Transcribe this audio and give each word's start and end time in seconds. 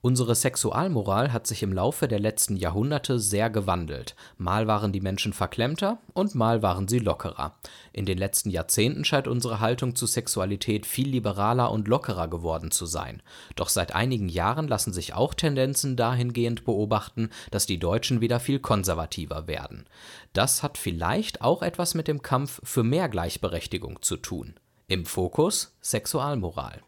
Unsere 0.00 0.36
Sexualmoral 0.36 1.32
hat 1.32 1.48
sich 1.48 1.64
im 1.64 1.72
Laufe 1.72 2.06
der 2.06 2.20
letzten 2.20 2.56
Jahrhunderte 2.56 3.18
sehr 3.18 3.50
gewandelt. 3.50 4.14
Mal 4.36 4.68
waren 4.68 4.92
die 4.92 5.00
Menschen 5.00 5.32
verklemmter 5.32 5.98
und 6.14 6.36
mal 6.36 6.62
waren 6.62 6.86
sie 6.86 7.00
lockerer. 7.00 7.56
In 7.92 8.06
den 8.06 8.16
letzten 8.16 8.50
Jahrzehnten 8.50 9.04
scheint 9.04 9.26
unsere 9.26 9.58
Haltung 9.58 9.96
zu 9.96 10.06
Sexualität 10.06 10.86
viel 10.86 11.08
liberaler 11.08 11.72
und 11.72 11.88
lockerer 11.88 12.28
geworden 12.28 12.70
zu 12.70 12.86
sein. 12.86 13.22
Doch 13.56 13.68
seit 13.68 13.92
einigen 13.92 14.28
Jahren 14.28 14.68
lassen 14.68 14.92
sich 14.92 15.14
auch 15.14 15.34
Tendenzen 15.34 15.96
dahingehend 15.96 16.64
beobachten, 16.64 17.30
dass 17.50 17.66
die 17.66 17.80
Deutschen 17.80 18.20
wieder 18.20 18.38
viel 18.38 18.60
konservativer 18.60 19.48
werden. 19.48 19.84
Das 20.32 20.62
hat 20.62 20.78
vielleicht 20.78 21.42
auch 21.42 21.60
etwas 21.60 21.94
mit 21.94 22.06
dem 22.06 22.22
Kampf 22.22 22.60
für 22.62 22.84
mehr 22.84 23.08
Gleichberechtigung 23.08 24.00
zu 24.00 24.16
tun. 24.16 24.54
Im 24.86 25.06
Fokus 25.06 25.76
Sexualmoral. 25.82 26.82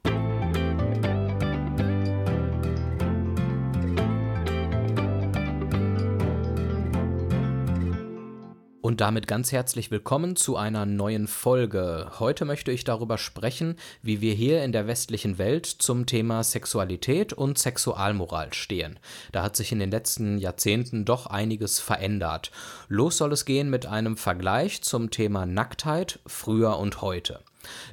Damit 9.00 9.27
ganz 9.27 9.50
herzlich 9.50 9.90
willkommen 9.90 10.36
zu 10.36 10.59
einer 10.59 10.85
neuen 10.85 11.27
Folge. 11.27 12.11
Heute 12.18 12.45
möchte 12.45 12.71
ich 12.71 12.85
darüber 12.85 13.17
sprechen, 13.17 13.76
wie 14.03 14.21
wir 14.21 14.35
hier 14.35 14.63
in 14.63 14.73
der 14.73 14.86
westlichen 14.86 15.39
Welt 15.39 15.64
zum 15.64 16.04
Thema 16.04 16.45
Sexualität 16.45 17.32
und 17.32 17.57
Sexualmoral 17.57 18.53
stehen. 18.53 18.99
Da 19.32 19.43
hat 19.43 19.57
sich 19.57 19.73
in 19.73 19.79
den 19.79 19.90
letzten 19.90 20.36
Jahrzehnten 20.36 21.07
doch 21.07 21.25
einiges 21.25 21.79
verändert. 21.81 22.50
Los 22.89 23.17
soll 23.17 23.32
es 23.32 23.46
gehen 23.46 23.71
mit 23.71 23.86
einem 23.86 24.18
Vergleich 24.18 24.82
zum 24.82 25.11
Thema 25.11 25.46
Nacktheit 25.46 26.18
früher 26.26 26.76
und 26.76 27.01
heute. 27.01 27.40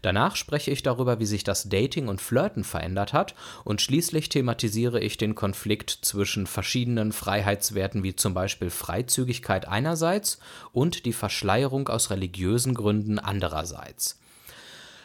Danach 0.02 0.36
spreche 0.36 0.72
ich 0.72 0.84
darüber, 0.84 1.20
wie 1.20 1.26
sich 1.26 1.44
das 1.44 1.70
Dating 1.70 2.08
und 2.08 2.22
Flirten 2.22 2.64
verändert 2.64 3.14
hat 3.14 3.36
und 3.64 3.82
schließlich 3.82 4.30
thematisiere 4.30 5.00
ich 5.00 5.18
den 5.18 5.36
Konflikt 5.36 5.90
zwischen 6.02 6.48
verschiedenen 6.48 7.12
Freiheitswerten 7.12 8.04
wie 8.04 8.16
zum 8.16 8.34
Beispiel 8.34 8.70
Freizügigkeit 8.70 9.68
einerseits 9.68 10.40
und 10.72 11.06
die 11.06 11.14
Verschleierung 11.14 11.88
aus 11.90 12.10
religiösen 12.10 12.74
Gründen 12.74 13.20
andererseits. 13.20 14.20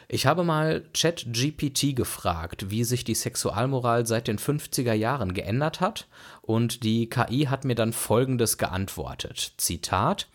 Ich 0.09 0.27
habe 0.27 0.45
mal 0.45 0.83
ChatGPT 0.93 1.97
gefragt, 1.97 2.71
wie 2.71 2.85
sich 2.85 3.03
die 3.03 3.15
Sexualmoral 3.15 4.07
seit 4.07 4.29
den 4.29 4.39
50er 4.39 4.93
Jahren 4.93 5.33
geändert 5.33 5.81
hat, 5.81 6.07
und 6.43 6.85
die 6.85 7.09
KI 7.09 7.47
hat 7.49 7.65
mir 7.65 7.75
dann 7.75 7.95
Folgendes 7.95 8.59
geantwortet. 8.59 9.55
Zitat 9.57 10.29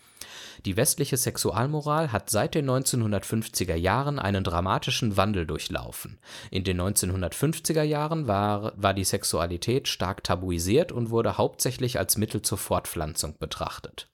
die 0.64 0.76
westliche 0.76 1.16
Sexualmoral 1.16 2.12
hat 2.12 2.30
seit 2.30 2.54
den 2.54 2.68
1950er 2.68 3.74
Jahren 3.74 4.18
einen 4.18 4.44
dramatischen 4.44 5.16
Wandel 5.16 5.46
durchlaufen. 5.46 6.18
In 6.50 6.64
den 6.64 6.80
1950er 6.80 7.82
Jahren 7.82 8.26
war, 8.26 8.72
war 8.76 8.94
die 8.94 9.04
Sexualität 9.04 9.88
stark 9.88 10.24
tabuisiert 10.24 10.92
und 10.92 11.10
wurde 11.10 11.38
hauptsächlich 11.38 11.98
als 11.98 12.16
Mittel 12.16 12.42
zur 12.42 12.58
Fortpflanzung 12.58 13.36
betrachtet. 13.38 14.08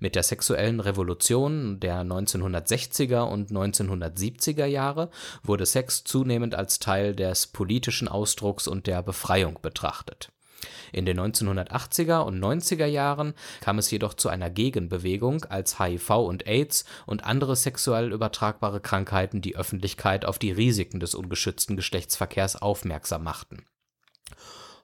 Mit 0.00 0.14
der 0.14 0.22
sexuellen 0.22 0.80
Revolution 0.80 1.80
der 1.80 2.02
1960er 2.02 3.22
und 3.22 3.50
1970er 3.50 4.66
Jahre 4.66 5.10
wurde 5.42 5.66
Sex 5.66 6.04
zunehmend 6.04 6.54
als 6.54 6.78
Teil 6.78 7.14
des 7.14 7.46
politischen 7.46 8.08
Ausdrucks 8.08 8.68
und 8.68 8.86
der 8.86 9.02
Befreiung 9.02 9.58
betrachtet. 9.62 10.31
In 10.92 11.06
den 11.06 11.18
1980er 11.18 12.20
und 12.20 12.38
90er 12.38 12.86
Jahren 12.86 13.34
kam 13.60 13.78
es 13.78 13.90
jedoch 13.90 14.14
zu 14.14 14.28
einer 14.28 14.50
Gegenbewegung, 14.50 15.44
als 15.44 15.78
HIV 15.78 16.10
und 16.10 16.46
AIDS 16.46 16.84
und 17.06 17.24
andere 17.24 17.56
sexuell 17.56 18.12
übertragbare 18.12 18.80
Krankheiten 18.80 19.40
die 19.40 19.56
Öffentlichkeit 19.56 20.24
auf 20.24 20.38
die 20.38 20.52
Risiken 20.52 21.00
des 21.00 21.14
ungeschützten 21.14 21.76
Geschlechtsverkehrs 21.76 22.60
aufmerksam 22.60 23.24
machten. 23.24 23.64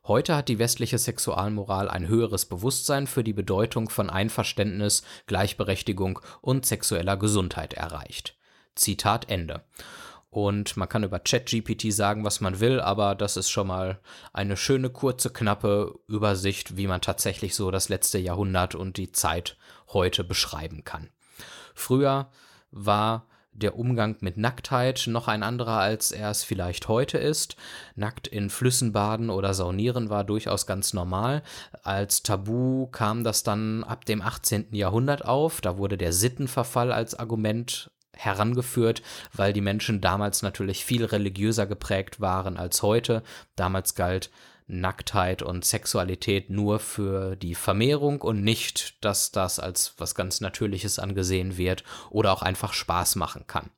Heute 0.08 0.36
hat 0.36 0.48
die 0.48 0.58
westliche 0.58 0.96
Sexualmoral 0.96 1.90
ein 1.90 2.08
höheres 2.08 2.46
Bewusstsein 2.46 3.06
für 3.06 3.22
die 3.22 3.34
Bedeutung 3.34 3.90
von 3.90 4.08
Einverständnis, 4.08 5.02
Gleichberechtigung 5.26 6.20
und 6.40 6.64
sexueller 6.64 7.18
Gesundheit 7.18 7.74
erreicht. 7.74 8.34
Zitat 8.74 9.28
Ende. 9.28 9.64
Und 10.30 10.76
man 10.76 10.88
kann 10.88 11.04
über 11.04 11.20
ChatGPT 11.20 11.92
sagen, 11.92 12.24
was 12.24 12.40
man 12.40 12.60
will, 12.60 12.80
aber 12.80 13.14
das 13.14 13.36
ist 13.36 13.50
schon 13.50 13.66
mal 13.66 13.98
eine 14.32 14.56
schöne, 14.56 14.90
kurze, 14.90 15.30
knappe 15.30 15.98
Übersicht, 16.06 16.76
wie 16.76 16.86
man 16.86 17.00
tatsächlich 17.00 17.54
so 17.54 17.70
das 17.70 17.88
letzte 17.88 18.18
Jahrhundert 18.18 18.74
und 18.74 18.98
die 18.98 19.12
Zeit 19.12 19.56
heute 19.88 20.24
beschreiben 20.24 20.84
kann. 20.84 21.08
Früher 21.74 22.30
war 22.70 23.26
der 23.52 23.76
Umgang 23.76 24.16
mit 24.20 24.36
Nacktheit 24.36 25.04
noch 25.08 25.26
ein 25.26 25.42
anderer, 25.42 25.78
als 25.78 26.12
er 26.12 26.30
es 26.30 26.44
vielleicht 26.44 26.88
heute 26.88 27.18
ist. 27.18 27.56
Nackt 27.96 28.28
in 28.28 28.50
Flüssen 28.50 28.92
baden 28.92 29.30
oder 29.30 29.52
saunieren 29.54 30.10
war 30.10 30.24
durchaus 30.24 30.66
ganz 30.66 30.92
normal. 30.92 31.42
Als 31.82 32.22
Tabu 32.22 32.86
kam 32.88 33.24
das 33.24 33.42
dann 33.42 33.82
ab 33.82 34.04
dem 34.04 34.22
18. 34.22 34.74
Jahrhundert 34.74 35.24
auf. 35.24 35.60
Da 35.60 35.76
wurde 35.76 35.98
der 35.98 36.12
Sittenverfall 36.12 36.92
als 36.92 37.18
Argument 37.18 37.90
herangeführt, 38.18 39.02
weil 39.32 39.52
die 39.52 39.60
Menschen 39.60 40.00
damals 40.00 40.42
natürlich 40.42 40.84
viel 40.84 41.04
religiöser 41.04 41.66
geprägt 41.66 42.20
waren 42.20 42.56
als 42.56 42.82
heute. 42.82 43.22
Damals 43.56 43.94
galt 43.94 44.30
Nacktheit 44.68 45.42
und 45.42 45.64
Sexualität 45.64 46.50
nur 46.50 46.78
für 46.78 47.36
die 47.36 47.54
Vermehrung 47.54 48.20
und 48.20 48.42
nicht, 48.42 49.02
dass 49.02 49.32
das 49.32 49.58
als 49.58 49.94
was 49.96 50.14
ganz 50.14 50.42
Natürliches 50.42 50.98
angesehen 50.98 51.56
wird 51.56 51.84
oder 52.10 52.32
auch 52.32 52.42
einfach 52.42 52.74
Spaß 52.74 53.16
machen 53.16 53.46
kann. 53.46 53.70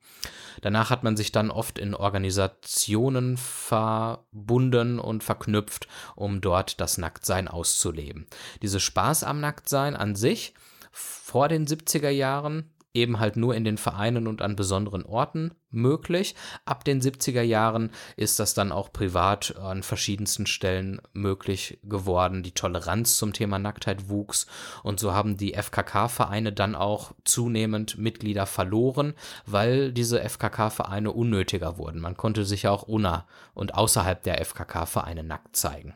Danach 0.62 0.91
hat 0.91 1.05
man 1.05 1.17
sich 1.17 1.31
dann 1.31 1.51
oft 1.51 1.78
in 1.78 1.95
Organisationen 1.95 3.37
verbunden 3.37 4.99
und 4.99 5.22
verknüpft, 5.22 5.87
um 6.17 6.41
dort 6.41 6.81
das 6.81 6.99
Nacktsein 6.99 7.47
auszuleben. 7.47 8.27
Diese 8.61 8.81
Spaß 8.81 9.22
am 9.25 9.41
Nacktsein 9.41 9.95
an 9.95 10.17
sich 10.17 10.55
vor 10.91 11.49
den 11.49 11.67
70er 11.67 12.11
Jahren 12.11 12.71
eben 12.95 13.21
halt 13.21 13.37
nur 13.37 13.55
in 13.55 13.65
den 13.65 13.78
Vereinen 13.78 14.27
und 14.27 14.43
an 14.43 14.56
besonderen 14.56 15.05
Orten 15.05 15.53
möglich. 15.71 16.34
Ab 16.65 16.84
den 16.84 17.01
70er 17.01 17.43
Jahren 17.43 17.91
ist 18.17 18.41
das 18.41 18.55
dann 18.55 18.73
auch 18.73 18.93
privat 18.93 19.56
an 19.56 19.83
verschiedensten 19.83 20.47
Stellen 20.47 21.01
möglich 21.12 21.78
geworden. 21.84 22.43
Die 22.43 22.53
Toleranz 22.53 23.17
zum 23.17 23.33
Thema 23.33 23.59
Nacktheit 23.59 24.09
wuchs 24.09 24.47
und 24.83 24.99
so 24.99 25.12
haben 25.12 25.37
die 25.37 25.55
FKK-Vereine 25.55 26.53
dann 26.53 26.75
auch 26.75 27.12
zunehmend 27.25 27.99
Mitglieder 27.99 28.47
verloren, 28.47 29.15
weil 29.47 29.93
diese 29.93 30.21
FKK-Vereine 30.21 31.12
unnötiger 31.12 31.78
wurden. 31.78 32.01
Man 32.01 32.17
konnte 32.17 32.45
sich 32.45 32.67
auch 32.67 32.83
unter 32.83 33.27
und 33.55 33.75
außerhalb 33.75 34.22
der 34.22 34.45
FKK-Vereine 34.45 35.22
nackt 35.22 35.57
zeigen. 35.57 35.95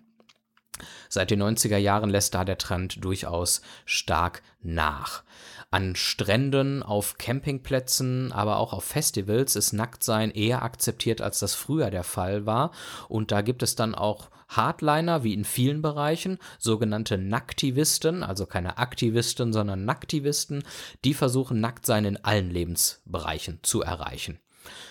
Seit 1.08 1.30
den 1.30 1.42
90er 1.42 1.76
Jahren 1.76 2.10
lässt 2.10 2.34
da 2.34 2.44
der 2.44 2.58
Trend 2.58 3.04
durchaus 3.04 3.62
stark 3.84 4.42
nach. 4.62 5.22
An 5.70 5.96
Stränden, 5.96 6.82
auf 6.82 7.18
Campingplätzen, 7.18 8.32
aber 8.32 8.58
auch 8.58 8.72
auf 8.72 8.84
Festivals 8.84 9.56
ist 9.56 9.72
Nacktsein 9.72 10.30
eher 10.30 10.62
akzeptiert, 10.62 11.20
als 11.20 11.40
das 11.40 11.54
früher 11.54 11.90
der 11.90 12.04
Fall 12.04 12.46
war. 12.46 12.70
Und 13.08 13.32
da 13.32 13.42
gibt 13.42 13.62
es 13.62 13.74
dann 13.74 13.94
auch 13.94 14.30
Hardliner, 14.48 15.24
wie 15.24 15.34
in 15.34 15.44
vielen 15.44 15.82
Bereichen, 15.82 16.38
sogenannte 16.58 17.18
Nacktivisten, 17.18 18.22
also 18.22 18.46
keine 18.46 18.78
Aktivisten, 18.78 19.52
sondern 19.52 19.84
Nacktivisten, 19.84 20.62
die 21.04 21.14
versuchen, 21.14 21.60
Nacktsein 21.60 22.04
in 22.04 22.24
allen 22.24 22.50
Lebensbereichen 22.50 23.58
zu 23.62 23.82
erreichen. 23.82 24.38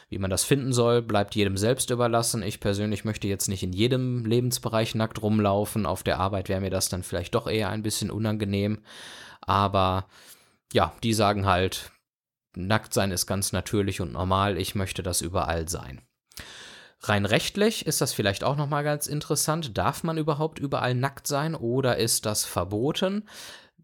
Wie 0.09 0.17
man 0.17 0.29
das 0.29 0.43
finden 0.43 0.73
soll, 0.73 1.01
bleibt 1.01 1.35
jedem 1.35 1.57
selbst 1.57 1.89
überlassen. 1.89 2.43
Ich 2.43 2.59
persönlich 2.59 3.05
möchte 3.05 3.27
jetzt 3.27 3.47
nicht 3.47 3.63
in 3.63 3.73
jedem 3.73 4.25
Lebensbereich 4.25 4.95
nackt 4.95 5.21
rumlaufen. 5.21 5.85
Auf 5.85 6.03
der 6.03 6.19
Arbeit 6.19 6.49
wäre 6.49 6.61
mir 6.61 6.69
das 6.69 6.89
dann 6.89 7.03
vielleicht 7.03 7.35
doch 7.35 7.47
eher 7.47 7.69
ein 7.69 7.83
bisschen 7.83 8.11
unangenehm. 8.11 8.79
Aber 9.41 10.07
ja, 10.71 10.93
die 11.03 11.13
sagen 11.13 11.45
halt, 11.45 11.91
nackt 12.55 12.93
sein 12.93 13.11
ist 13.11 13.27
ganz 13.27 13.51
natürlich 13.51 14.01
und 14.01 14.13
normal, 14.13 14.57
ich 14.57 14.75
möchte 14.75 15.03
das 15.03 15.21
überall 15.21 15.67
sein. 15.67 16.01
Rein 17.05 17.25
rechtlich 17.25 17.85
ist 17.85 17.99
das 17.99 18.13
vielleicht 18.13 18.45
auch 18.45 18.55
nochmal 18.55 18.85
ganz 18.85 19.07
interessant. 19.07 19.77
Darf 19.77 20.03
man 20.03 20.17
überhaupt 20.17 20.59
überall 20.59 20.95
nackt 20.95 21.27
sein 21.27 21.53
oder 21.53 21.97
ist 21.97 22.25
das 22.25 22.45
verboten? 22.45 23.27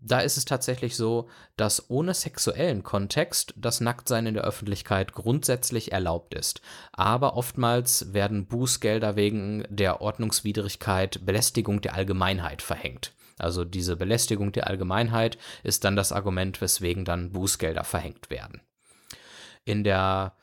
Da 0.01 0.19
ist 0.19 0.37
es 0.37 0.45
tatsächlich 0.45 0.95
so, 0.95 1.27
dass 1.57 1.89
ohne 1.89 2.13
sexuellen 2.13 2.83
Kontext 2.83 3.53
das 3.57 3.81
Nacktsein 3.81 4.27
in 4.27 4.33
der 4.33 4.45
Öffentlichkeit 4.45 5.13
grundsätzlich 5.13 5.91
erlaubt 5.91 6.33
ist. 6.33 6.61
Aber 6.93 7.35
oftmals 7.35 8.13
werden 8.13 8.47
Bußgelder 8.47 9.15
wegen 9.17 9.65
der 9.69 10.01
Ordnungswidrigkeit 10.01 11.25
Belästigung 11.25 11.81
der 11.81 11.95
Allgemeinheit 11.95 12.61
verhängt. 12.61 13.13
Also 13.37 13.65
diese 13.65 13.95
Belästigung 13.95 14.51
der 14.51 14.67
Allgemeinheit 14.67 15.37
ist 15.63 15.83
dann 15.83 15.95
das 15.95 16.11
Argument, 16.11 16.61
weswegen 16.61 17.05
dann 17.05 17.31
Bußgelder 17.31 17.83
verhängt 17.83 18.29
werden. 18.29 18.61
In 19.65 19.83
der 19.83 20.35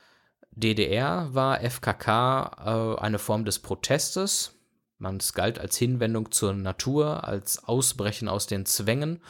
DDR 0.50 1.35
war 1.35 1.61
FKK 1.61 2.97
äh, 2.97 3.00
eine 3.00 3.19
Form 3.19 3.44
des 3.44 3.59
Protestes. 3.59 4.56
Man 4.98 5.19
es 5.19 5.34
galt 5.34 5.58
als 5.58 5.76
Hinwendung 5.76 6.31
zur 6.31 6.54
Natur, 6.54 7.25
als 7.25 7.64
Ausbrechen 7.64 8.28
aus 8.28 8.46
den 8.46 8.64
Zwängen. 8.64 9.20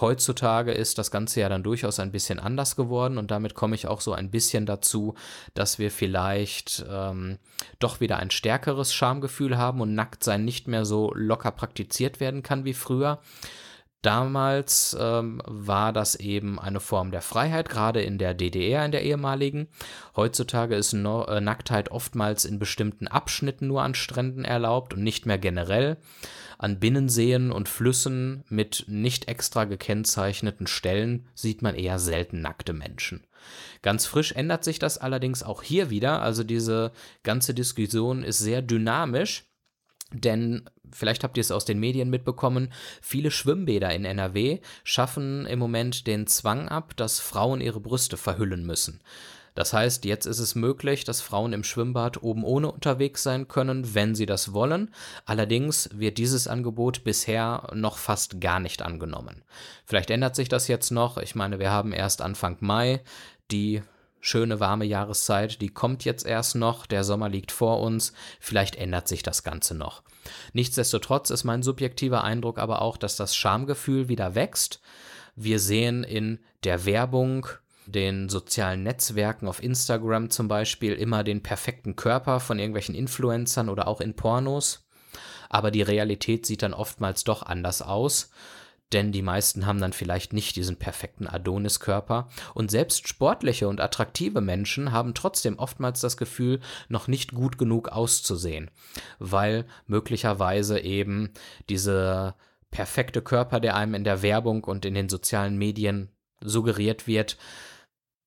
Heutzutage 0.00 0.72
ist 0.72 0.98
das 0.98 1.12
Ganze 1.12 1.40
ja 1.40 1.48
dann 1.48 1.62
durchaus 1.62 2.00
ein 2.00 2.10
bisschen 2.10 2.40
anders 2.40 2.74
geworden 2.74 3.16
und 3.16 3.30
damit 3.30 3.54
komme 3.54 3.76
ich 3.76 3.86
auch 3.86 4.00
so 4.00 4.12
ein 4.12 4.30
bisschen 4.30 4.66
dazu, 4.66 5.14
dass 5.54 5.78
wir 5.78 5.92
vielleicht 5.92 6.84
ähm, 6.90 7.38
doch 7.78 8.00
wieder 8.00 8.16
ein 8.18 8.32
stärkeres 8.32 8.92
Schamgefühl 8.92 9.56
haben 9.56 9.80
und 9.80 9.94
Nacktsein 9.94 10.44
nicht 10.44 10.66
mehr 10.66 10.84
so 10.84 11.12
locker 11.14 11.52
praktiziert 11.52 12.18
werden 12.18 12.42
kann 12.42 12.64
wie 12.64 12.74
früher. 12.74 13.20
Damals 14.04 14.94
ähm, 15.00 15.40
war 15.46 15.94
das 15.94 16.14
eben 16.14 16.60
eine 16.60 16.80
Form 16.80 17.10
der 17.10 17.22
Freiheit, 17.22 17.70
gerade 17.70 18.02
in 18.02 18.18
der 18.18 18.34
DDR, 18.34 18.84
in 18.84 18.92
der 18.92 19.02
ehemaligen. 19.02 19.66
Heutzutage 20.14 20.76
ist 20.76 20.92
no 20.92 21.24
äh, 21.24 21.40
Nacktheit 21.40 21.90
oftmals 21.90 22.44
in 22.44 22.58
bestimmten 22.58 23.08
Abschnitten 23.08 23.66
nur 23.66 23.80
an 23.80 23.94
Stränden 23.94 24.44
erlaubt 24.44 24.92
und 24.92 25.02
nicht 25.02 25.24
mehr 25.24 25.38
generell. 25.38 25.96
An 26.58 26.80
Binnenseen 26.80 27.50
und 27.50 27.66
Flüssen 27.66 28.44
mit 28.50 28.84
nicht 28.88 29.28
extra 29.28 29.64
gekennzeichneten 29.64 30.66
Stellen 30.66 31.26
sieht 31.34 31.62
man 31.62 31.74
eher 31.74 31.98
selten 31.98 32.42
nackte 32.42 32.74
Menschen. 32.74 33.26
Ganz 33.80 34.04
frisch 34.04 34.32
ändert 34.32 34.64
sich 34.64 34.78
das 34.78 34.98
allerdings 34.98 35.42
auch 35.42 35.62
hier 35.62 35.88
wieder. 35.88 36.20
Also 36.20 36.44
diese 36.44 36.92
ganze 37.22 37.54
Diskussion 37.54 38.22
ist 38.22 38.38
sehr 38.38 38.60
dynamisch. 38.60 39.44
Denn 40.14 40.68
vielleicht 40.92 41.24
habt 41.24 41.36
ihr 41.36 41.40
es 41.40 41.50
aus 41.50 41.64
den 41.64 41.80
Medien 41.80 42.08
mitbekommen, 42.08 42.72
viele 43.02 43.30
Schwimmbäder 43.30 43.92
in 43.92 44.04
NRW 44.04 44.60
schaffen 44.84 45.44
im 45.46 45.58
Moment 45.58 46.06
den 46.06 46.26
Zwang 46.26 46.68
ab, 46.68 46.96
dass 46.96 47.20
Frauen 47.20 47.60
ihre 47.60 47.80
Brüste 47.80 48.16
verhüllen 48.16 48.64
müssen. 48.64 49.00
Das 49.54 49.72
heißt, 49.72 50.04
jetzt 50.04 50.26
ist 50.26 50.40
es 50.40 50.56
möglich, 50.56 51.04
dass 51.04 51.20
Frauen 51.20 51.52
im 51.52 51.62
Schwimmbad 51.62 52.22
oben 52.22 52.42
ohne 52.42 52.72
unterwegs 52.72 53.22
sein 53.22 53.46
können, 53.46 53.94
wenn 53.94 54.16
sie 54.16 54.26
das 54.26 54.52
wollen. 54.52 54.92
Allerdings 55.26 55.88
wird 55.92 56.18
dieses 56.18 56.48
Angebot 56.48 57.04
bisher 57.04 57.68
noch 57.72 57.98
fast 57.98 58.40
gar 58.40 58.58
nicht 58.58 58.82
angenommen. 58.82 59.44
Vielleicht 59.86 60.10
ändert 60.10 60.34
sich 60.34 60.48
das 60.48 60.66
jetzt 60.66 60.90
noch. 60.90 61.18
Ich 61.18 61.36
meine, 61.36 61.60
wir 61.60 61.70
haben 61.70 61.92
erst 61.92 62.20
Anfang 62.20 62.56
Mai. 62.60 63.00
Die 63.52 63.82
schöne 64.24 64.58
warme 64.58 64.86
Jahreszeit, 64.86 65.60
die 65.60 65.68
kommt 65.68 66.06
jetzt 66.06 66.24
erst 66.24 66.54
noch, 66.54 66.86
der 66.86 67.04
Sommer 67.04 67.28
liegt 67.28 67.52
vor 67.52 67.80
uns, 67.80 68.14
vielleicht 68.40 68.74
ändert 68.74 69.06
sich 69.06 69.22
das 69.22 69.42
Ganze 69.42 69.74
noch. 69.74 70.02
Nichtsdestotrotz 70.54 71.28
ist 71.28 71.44
mein 71.44 71.62
subjektiver 71.62 72.24
Eindruck 72.24 72.58
aber 72.58 72.80
auch, 72.80 72.96
dass 72.96 73.16
das 73.16 73.36
Schamgefühl 73.36 74.08
wieder 74.08 74.34
wächst. 74.34 74.80
Wir 75.36 75.58
sehen 75.58 76.04
in 76.04 76.38
der 76.64 76.86
Werbung, 76.86 77.46
den 77.84 78.30
sozialen 78.30 78.82
Netzwerken 78.82 79.46
auf 79.46 79.62
Instagram 79.62 80.30
zum 80.30 80.48
Beispiel 80.48 80.94
immer 80.94 81.22
den 81.22 81.42
perfekten 81.42 81.94
Körper 81.94 82.40
von 82.40 82.58
irgendwelchen 82.58 82.94
Influencern 82.94 83.68
oder 83.68 83.86
auch 83.86 84.00
in 84.00 84.16
Pornos. 84.16 84.88
Aber 85.50 85.70
die 85.70 85.82
Realität 85.82 86.46
sieht 86.46 86.62
dann 86.62 86.72
oftmals 86.72 87.24
doch 87.24 87.42
anders 87.42 87.82
aus 87.82 88.30
denn 88.92 89.12
die 89.12 89.22
meisten 89.22 89.66
haben 89.66 89.80
dann 89.80 89.92
vielleicht 89.92 90.32
nicht 90.32 90.56
diesen 90.56 90.76
perfekten 90.76 91.26
Adoniskörper 91.26 92.28
und 92.54 92.70
selbst 92.70 93.08
sportliche 93.08 93.68
und 93.68 93.80
attraktive 93.80 94.40
Menschen 94.40 94.92
haben 94.92 95.14
trotzdem 95.14 95.58
oftmals 95.58 96.00
das 96.00 96.16
Gefühl, 96.16 96.60
noch 96.88 97.08
nicht 97.08 97.32
gut 97.32 97.58
genug 97.58 97.88
auszusehen, 97.88 98.70
weil 99.18 99.66
möglicherweise 99.86 100.78
eben 100.78 101.30
diese 101.68 102.34
perfekte 102.70 103.22
Körper, 103.22 103.60
der 103.60 103.76
einem 103.76 103.94
in 103.94 104.04
der 104.04 104.22
Werbung 104.22 104.64
und 104.64 104.84
in 104.84 104.94
den 104.94 105.08
sozialen 105.08 105.56
Medien 105.56 106.10
suggeriert 106.40 107.06
wird, 107.06 107.36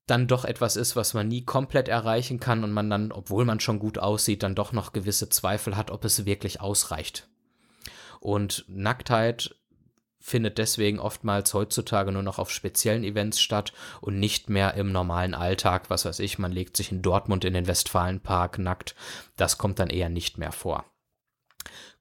dann 0.07 0.27
doch 0.27 0.45
etwas 0.45 0.77
ist, 0.77 0.95
was 0.95 1.13
man 1.13 1.27
nie 1.27 1.43
komplett 1.43 1.89
erreichen 1.89 2.39
kann 2.39 2.63
und 2.63 2.71
man 2.71 2.89
dann, 2.89 3.11
obwohl 3.11 3.43
man 3.43 3.59
schon 3.59 3.77
gut 3.77 3.97
aussieht, 3.99 4.41
dann 4.41 4.55
doch 4.55 4.71
noch 4.71 4.93
gewisse 4.93 5.29
Zweifel 5.29 5.75
hat, 5.75 5.91
ob 5.91 6.05
es 6.05 6.25
wirklich 6.25 6.61
ausreicht. 6.61 7.27
Und 8.21 8.65
Nacktheit 8.69 9.55
findet 10.27 10.57
deswegen 10.57 10.99
oftmals 10.99 11.53
heutzutage 11.53 12.11
nur 12.11 12.21
noch 12.21 12.37
auf 12.37 12.51
speziellen 12.51 13.05
Events 13.05 13.39
statt 13.39 13.71
und 14.01 14.19
nicht 14.19 14.49
mehr 14.49 14.73
im 14.73 14.91
normalen 14.91 15.33
Alltag. 15.33 15.89
Was 15.89 16.03
weiß 16.03 16.19
ich, 16.19 16.37
man 16.37 16.51
legt 16.51 16.75
sich 16.75 16.91
in 16.91 17.01
Dortmund 17.01 17.45
in 17.45 17.53
den 17.53 17.65
Westfalenpark 17.65 18.59
nackt. 18.59 18.93
Das 19.37 19.57
kommt 19.57 19.79
dann 19.79 19.89
eher 19.89 20.09
nicht 20.09 20.37
mehr 20.37 20.51
vor. 20.51 20.83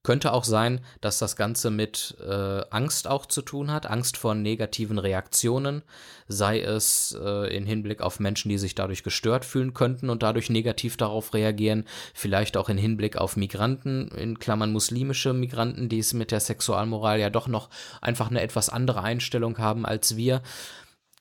Könnte 0.07 0.33
auch 0.33 0.45
sein, 0.45 0.83
dass 1.01 1.19
das 1.19 1.35
Ganze 1.35 1.69
mit 1.69 2.17
äh, 2.25 2.63
Angst 2.71 3.09
auch 3.09 3.27
zu 3.27 3.43
tun 3.43 3.73
hat, 3.73 3.91
Angst 3.91 4.17
vor 4.17 4.37
negativen 4.37 4.99
Reaktionen, 5.01 5.83
sei 6.29 6.61
es 6.61 7.19
äh, 7.21 7.53
in 7.53 7.67
Hinblick 7.67 8.03
auf 8.03 8.21
Menschen, 8.21 8.49
die 8.49 8.59
sich 8.59 8.77
dadurch 8.77 9.03
gestört 9.03 9.45
fühlen 9.45 9.75
könnten 9.75 10.09
und 10.09 10.23
dadurch 10.23 10.49
negativ 10.49 10.97
darauf 10.97 11.35
reagieren, 11.35 11.87
vielleicht 12.15 12.57
auch 12.57 12.69
in 12.69 12.79
Hinblick 12.79 13.17
auf 13.17 13.37
Migranten, 13.37 14.07
in 14.17 14.39
Klammern 14.39 14.71
muslimische 14.71 15.33
Migranten, 15.33 15.89
die 15.89 15.99
es 15.99 16.15
mit 16.15 16.31
der 16.31 16.39
Sexualmoral 16.39 17.19
ja 17.19 17.29
doch 17.29 17.49
noch 17.49 17.69
einfach 18.01 18.31
eine 18.31 18.43
etwas 18.43 18.69
andere 18.69 19.03
Einstellung 19.03 19.59
haben 19.59 19.85
als 19.85 20.15
wir, 20.15 20.41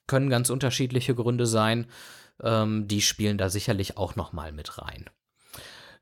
können 0.06 0.30
ganz 0.30 0.48
unterschiedliche 0.48 1.16
Gründe 1.16 1.46
sein, 1.46 1.86
ähm, 2.40 2.86
die 2.86 3.02
spielen 3.02 3.36
da 3.36 3.50
sicherlich 3.50 3.96
auch 3.96 4.14
nochmal 4.14 4.52
mit 4.52 4.78
rein. 4.78 5.10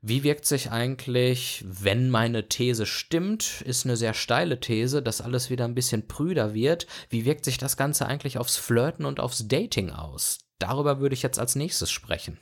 Wie 0.07 0.21
wirkt 0.21 0.45
sich 0.45 0.69
eigentlich, 0.69 1.65
wenn 1.67 2.11
meine 2.11 2.47
These 2.47 2.85
stimmt, 2.85 3.61
ist 3.61 3.85
eine 3.85 3.97
sehr 3.97 4.13
steile 4.13 4.59
These, 4.59 5.01
dass 5.01 5.19
alles 5.19 5.49
wieder 5.49 5.65
ein 5.65 5.73
bisschen 5.73 6.07
prüder 6.07 6.53
wird. 6.53 6.85
Wie 7.09 7.25
wirkt 7.25 7.43
sich 7.43 7.57
das 7.57 7.75
Ganze 7.75 8.05
eigentlich 8.05 8.37
aufs 8.37 8.55
Flirten 8.55 9.05
und 9.05 9.19
aufs 9.19 9.47
Dating 9.47 9.89
aus? 9.89 10.41
Darüber 10.59 10.99
würde 10.99 11.15
ich 11.15 11.23
jetzt 11.23 11.39
als 11.39 11.55
nächstes 11.55 11.89
sprechen. 11.89 12.37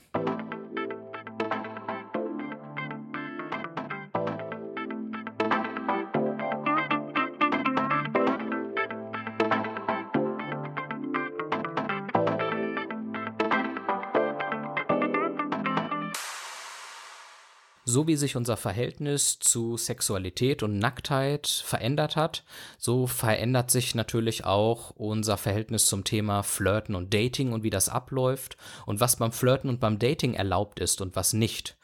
So 17.85 18.07
wie 18.07 18.15
sich 18.15 18.35
unser 18.35 18.57
Verhältnis 18.57 19.39
zu 19.39 19.77
Sexualität 19.77 20.63
und 20.63 20.79
Nacktheit 20.79 21.47
verändert 21.47 22.15
hat, 22.15 22.43
so 22.77 23.07
verändert 23.07 23.71
sich 23.71 23.95
natürlich 23.95 24.45
auch 24.45 24.91
unser 24.91 25.37
Verhältnis 25.37 25.85
zum 25.85 26.03
Thema 26.03 26.43
Flirten 26.43 26.95
und 26.95 27.13
Dating 27.13 27.51
und 27.51 27.63
wie 27.63 27.69
das 27.69 27.89
abläuft 27.89 28.57
und 28.85 28.99
was 28.99 29.17
beim 29.17 29.31
Flirten 29.31 29.69
und 29.69 29.79
beim 29.79 29.99
Dating 29.99 30.33
erlaubt 30.33 30.79
ist 30.79 31.01
und 31.01 31.15
was 31.15 31.33
nicht. 31.33 31.77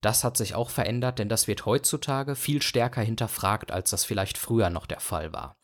Das 0.00 0.24
hat 0.24 0.36
sich 0.36 0.54
auch 0.54 0.70
verändert, 0.70 1.18
denn 1.18 1.28
das 1.28 1.48
wird 1.48 1.66
heutzutage 1.66 2.36
viel 2.36 2.62
stärker 2.62 3.00
hinterfragt, 3.00 3.72
als 3.72 3.90
das 3.90 4.04
vielleicht 4.04 4.38
früher 4.38 4.70
noch 4.70 4.86
der 4.86 5.00
Fall 5.00 5.32
war. 5.32 5.56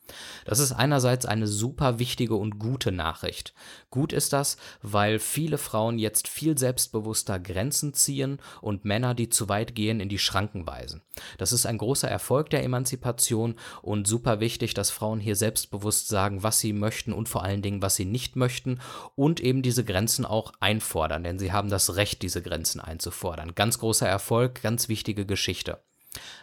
Das 0.45 0.59
ist 0.59 0.73
einerseits 0.73 1.27
eine 1.27 1.47
super 1.47 1.99
wichtige 1.99 2.35
und 2.35 2.59
gute 2.59 2.93
Nachricht. 2.93 3.55
Gut 3.91 4.13
ist 4.13 4.33
das, 4.33 4.57
weil 4.83 5.19
viele 5.19 5.59
Frauen 5.59 5.99
jetzt 5.99 6.29
viel 6.29 6.59
selbstbewusster 6.59 7.39
Grenzen 7.39 7.95
ziehen 7.95 8.39
und 8.61 8.85
Männer, 8.85 9.15
die 9.15 9.29
zu 9.29 9.49
weit 9.49 9.75
gehen, 9.75 10.01
in 10.01 10.09
die 10.09 10.19
Schranken 10.19 10.67
weisen. 10.67 11.03
Das 11.39 11.53
ist 11.53 11.67
ein 11.67 11.79
großer 11.79 12.09
Erfolg 12.09 12.51
der 12.51 12.65
Emanzipation 12.65 13.57
und 13.83 14.07
super 14.07 14.41
wichtig, 14.41 14.75
dass 14.75 14.91
Frauen 14.91 15.21
hier 15.21 15.37
selbstbewusst 15.37 16.09
sagen, 16.09 16.43
was 16.43 16.59
sie 16.59 16.73
möchten 16.73 17.13
und 17.13 17.29
vor 17.29 17.43
allen 17.43 17.63
Dingen, 17.63 17.83
was 17.83 17.97
sie 17.97 18.05
nicht 18.05 18.37
möchten 18.37 18.81
und 19.15 19.41
eben 19.41 19.63
diese 19.63 19.85
Grenzen 19.85 20.25
auch 20.25 20.53
einfordern, 20.61 21.25
denn 21.25 21.39
sie 21.39 21.53
haben 21.53 21.71
das 21.71 21.97
Recht, 21.97 22.23
diese 22.23 22.43
Grenzen 22.43 22.81
einzufordern. 22.81 23.55
Ganz 23.55 23.79
großer 23.79 24.09
Erfolg, 24.09 24.63
ganz 24.63 24.89
wichtige 24.89 25.27
Geschichte. 25.27 25.83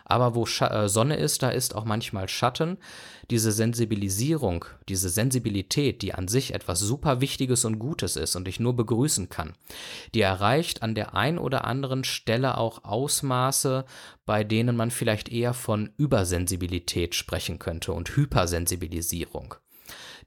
Aber 0.06 0.36
wo 0.36 0.46
Sch 0.46 0.62
äh, 0.62 0.90
Sonne 0.90 1.18
ist, 1.18 1.44
da 1.44 1.50
ist 1.50 1.76
auch 1.76 1.86
manchmal 1.86 2.28
Schatten. 2.30 2.78
Diese 3.30 3.52
Sensibilisierung, 3.52 4.66
diese 4.88 5.10
Sensibilität, 5.10 6.02
die 6.02 6.16
an 6.16 6.28
sich 6.28 6.54
etwas 6.54 6.80
super 6.80 7.22
Wichtiges 7.22 7.64
und 7.66 7.78
Gutes 7.78 8.16
ist 8.16 8.36
und 8.36 8.48
ich 8.48 8.60
nur 8.60 8.76
begrüßen 8.76 9.30
kann, 9.30 9.54
die 10.16 10.22
erreicht 10.22 10.82
an 10.82 10.96
der 10.96 11.16
ein 11.16 11.38
oder 11.38 11.66
anderen 11.66 12.04
Stelle 12.04 12.58
auch 12.58 12.84
Ausmaße, 12.84 13.86
bei 14.26 14.44
denen 14.44 14.76
man 14.76 14.90
vielleicht 14.90 15.30
eher 15.30 15.54
von 15.54 15.92
Übersensibilität 15.98 17.14
sprechen 17.14 17.60
könnte 17.60 17.94
und 17.94 18.16
Hypersensibilisierung 18.16 19.56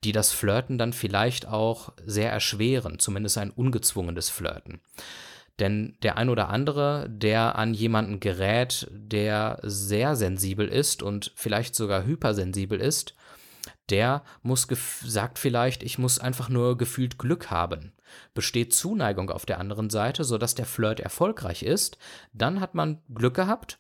die 0.05 0.13
das 0.13 0.33
Flirten 0.33 0.79
dann 0.79 0.93
vielleicht 0.93 1.47
auch 1.47 1.93
sehr 2.05 2.33
erschweren, 2.33 2.99
zumindest 2.99 3.39
ein 3.39 3.51
ungezwungenes 3.51 4.31
Flirten. 4.31 4.81
Denn 5.61 5.97
der 6.03 6.17
ein 6.17 6.29
oder 6.29 6.49
andere, 6.49 7.09
der 7.11 7.57
an 7.57 7.75
jemanden 7.75 8.21
gerät, 8.21 8.89
der 8.91 9.59
sehr 9.63 10.17
sensibel 10.17 10.67
ist 10.67 11.03
und 11.03 11.33
vielleicht 11.35 11.75
sogar 11.75 12.05
hypersensibel 12.05 12.81
ist, 12.81 13.15
der 13.91 14.23
muss 14.43 14.67
sagt 15.05 15.39
vielleicht, 15.39 15.83
ich 15.83 15.99
muss 15.99 16.19
einfach 16.19 16.49
nur 16.49 16.79
gefühlt 16.79 17.19
Glück 17.19 17.51
haben. 17.51 17.93
Besteht 18.35 18.75
Zuneigung 18.75 19.31
auf 19.31 19.47
der 19.47 19.59
anderen 19.59 19.91
Seite, 19.91 20.25
sodass 20.25 20.55
der 20.55 20.67
Flirt 20.67 21.01
erfolgreich 21.01 21.63
ist, 21.63 21.99
dann 22.33 22.61
hat 22.61 22.75
man 22.75 23.03
Glück 23.13 23.35
gehabt 23.35 23.79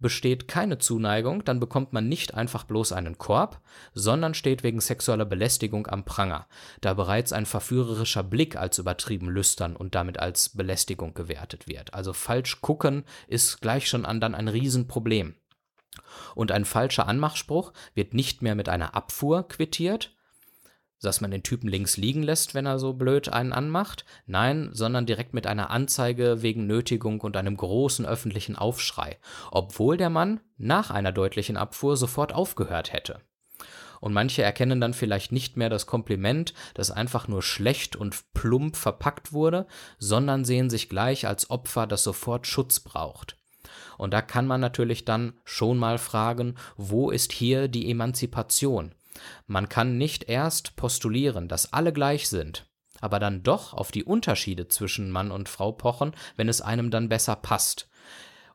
Besteht 0.00 0.46
keine 0.46 0.78
Zuneigung, 0.78 1.44
dann 1.44 1.58
bekommt 1.58 1.92
man 1.92 2.08
nicht 2.08 2.34
einfach 2.34 2.62
bloß 2.64 2.92
einen 2.92 3.18
Korb, 3.18 3.60
sondern 3.94 4.34
steht 4.34 4.62
wegen 4.62 4.80
sexueller 4.80 5.24
Belästigung 5.24 5.88
am 5.88 6.04
Pranger, 6.04 6.46
da 6.80 6.94
bereits 6.94 7.32
ein 7.32 7.46
verführerischer 7.46 8.22
Blick 8.22 8.54
als 8.54 8.78
übertrieben 8.78 9.28
lüstern 9.28 9.74
und 9.74 9.96
damit 9.96 10.20
als 10.20 10.50
Belästigung 10.50 11.14
gewertet 11.14 11.66
wird. 11.66 11.94
Also 11.94 12.12
falsch 12.12 12.60
gucken 12.60 13.04
ist 13.26 13.60
gleich 13.60 13.88
schon 13.88 14.04
an 14.04 14.20
dann 14.20 14.36
ein 14.36 14.46
Riesenproblem. 14.46 15.34
Und 16.36 16.52
ein 16.52 16.64
falscher 16.64 17.08
Anmachspruch 17.08 17.72
wird 17.94 18.14
nicht 18.14 18.40
mehr 18.40 18.54
mit 18.54 18.68
einer 18.68 18.94
Abfuhr 18.94 19.48
quittiert, 19.48 20.14
dass 21.02 21.20
man 21.20 21.30
den 21.30 21.42
Typen 21.42 21.68
links 21.68 21.96
liegen 21.96 22.22
lässt, 22.22 22.54
wenn 22.54 22.66
er 22.66 22.78
so 22.78 22.92
blöd 22.92 23.28
einen 23.28 23.52
anmacht. 23.52 24.04
Nein, 24.26 24.70
sondern 24.72 25.06
direkt 25.06 25.34
mit 25.34 25.46
einer 25.46 25.70
Anzeige 25.70 26.42
wegen 26.42 26.66
Nötigung 26.66 27.20
und 27.20 27.36
einem 27.36 27.56
großen 27.56 28.06
öffentlichen 28.06 28.56
Aufschrei, 28.56 29.18
obwohl 29.50 29.96
der 29.96 30.10
Mann 30.10 30.40
nach 30.56 30.90
einer 30.90 31.12
deutlichen 31.12 31.56
Abfuhr 31.56 31.96
sofort 31.96 32.32
aufgehört 32.32 32.92
hätte. 32.92 33.20
Und 34.00 34.12
manche 34.12 34.42
erkennen 34.42 34.80
dann 34.80 34.94
vielleicht 34.94 35.32
nicht 35.32 35.56
mehr 35.56 35.70
das 35.70 35.86
Kompliment, 35.86 36.54
das 36.74 36.90
einfach 36.90 37.26
nur 37.26 37.42
schlecht 37.42 37.96
und 37.96 38.32
plump 38.32 38.76
verpackt 38.76 39.32
wurde, 39.32 39.66
sondern 39.98 40.44
sehen 40.44 40.70
sich 40.70 40.88
gleich 40.88 41.26
als 41.26 41.50
Opfer, 41.50 41.86
das 41.86 42.04
sofort 42.04 42.46
Schutz 42.46 42.80
braucht. 42.80 43.36
Und 43.96 44.14
da 44.14 44.22
kann 44.22 44.46
man 44.46 44.60
natürlich 44.60 45.04
dann 45.04 45.34
schon 45.44 45.78
mal 45.78 45.98
fragen, 45.98 46.54
wo 46.76 47.10
ist 47.10 47.32
hier 47.32 47.68
die 47.68 47.90
Emanzipation? 47.90 48.94
Man 49.46 49.68
kann 49.68 49.98
nicht 49.98 50.28
erst 50.28 50.76
postulieren, 50.76 51.48
dass 51.48 51.72
alle 51.72 51.92
gleich 51.92 52.28
sind, 52.28 52.66
aber 53.00 53.18
dann 53.18 53.42
doch 53.42 53.72
auf 53.74 53.90
die 53.90 54.04
Unterschiede 54.04 54.68
zwischen 54.68 55.10
Mann 55.10 55.30
und 55.30 55.48
Frau 55.48 55.72
pochen, 55.72 56.12
wenn 56.36 56.48
es 56.48 56.60
einem 56.60 56.90
dann 56.90 57.08
besser 57.08 57.36
passt. 57.36 57.88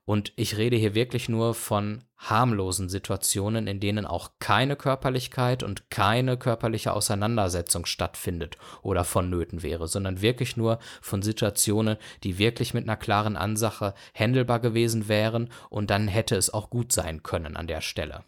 Und 0.06 0.34
ich 0.36 0.58
rede 0.58 0.76
hier 0.76 0.96
wirklich 0.96 1.30
nur 1.30 1.54
von 1.54 2.04
harmlosen 2.18 2.90
Situationen, 2.90 3.68
in 3.68 3.80
denen 3.80 4.06
auch 4.06 4.32
keine 4.40 4.76
Körperlichkeit 4.76 5.64
und 5.64 5.90
keine 5.90 6.36
körperliche 6.38 6.94
Auseinandersetzung 6.94 7.86
stattfindet 7.86 8.58
oder 8.82 9.06
vonnöten 9.06 9.64
wäre, 9.64 9.88
sondern 9.88 10.22
wirklich 10.22 10.58
nur 10.58 10.80
von 11.02 11.22
Situationen, 11.22 11.98
die 12.24 12.38
wirklich 12.38 12.74
mit 12.74 12.84
einer 12.84 12.98
klaren 12.98 13.38
Ansache 13.38 13.94
händelbar 14.14 14.60
gewesen 14.60 15.08
wären 15.08 15.50
und 15.70 15.90
dann 15.90 16.10
hätte 16.10 16.36
es 16.36 16.54
auch 16.54 16.70
gut 16.70 16.92
sein 16.92 17.24
können 17.24 17.56
an 17.56 17.68
der 17.68 17.82
Stelle. 17.82 18.26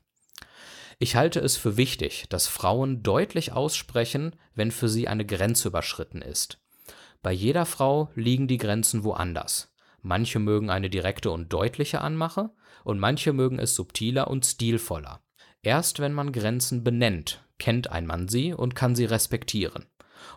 Ich 0.97 1.15
halte 1.15 1.39
es 1.39 1.57
für 1.57 1.77
wichtig, 1.77 2.25
dass 2.29 2.47
Frauen 2.47 3.03
deutlich 3.03 3.51
aussprechen, 3.51 4.35
wenn 4.53 4.71
für 4.71 4.87
sie 4.87 5.07
eine 5.07 5.25
Grenze 5.25 5.67
überschritten 5.67 6.21
ist. 6.21 6.59
Bei 7.21 7.31
jeder 7.31 7.65
Frau 7.65 8.09
liegen 8.15 8.47
die 8.47 8.57
Grenzen 8.57 9.03
woanders. 9.03 9.73
Manche 10.01 10.39
mögen 10.39 10.69
eine 10.69 10.89
direkte 10.89 11.31
und 11.31 11.51
deutliche 11.51 12.01
Anmache 12.01 12.51
und 12.83 12.99
manche 12.99 13.33
mögen 13.33 13.59
es 13.59 13.75
subtiler 13.75 14.29
und 14.29 14.45
stilvoller. 14.45 15.21
Erst 15.63 15.99
wenn 15.99 16.13
man 16.13 16.31
Grenzen 16.31 16.83
benennt, 16.83 17.43
kennt 17.57 17.89
ein 17.89 18.05
Mann 18.05 18.27
sie 18.27 18.53
und 18.53 18.75
kann 18.75 18.95
sie 18.95 19.05
respektieren. 19.05 19.85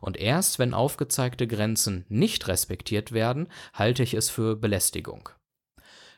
Und 0.00 0.16
erst 0.16 0.58
wenn 0.58 0.74
aufgezeigte 0.74 1.46
Grenzen 1.46 2.04
nicht 2.08 2.48
respektiert 2.48 3.12
werden, 3.12 3.48
halte 3.74 4.02
ich 4.02 4.14
es 4.14 4.30
für 4.30 4.56
Belästigung. 4.56 5.28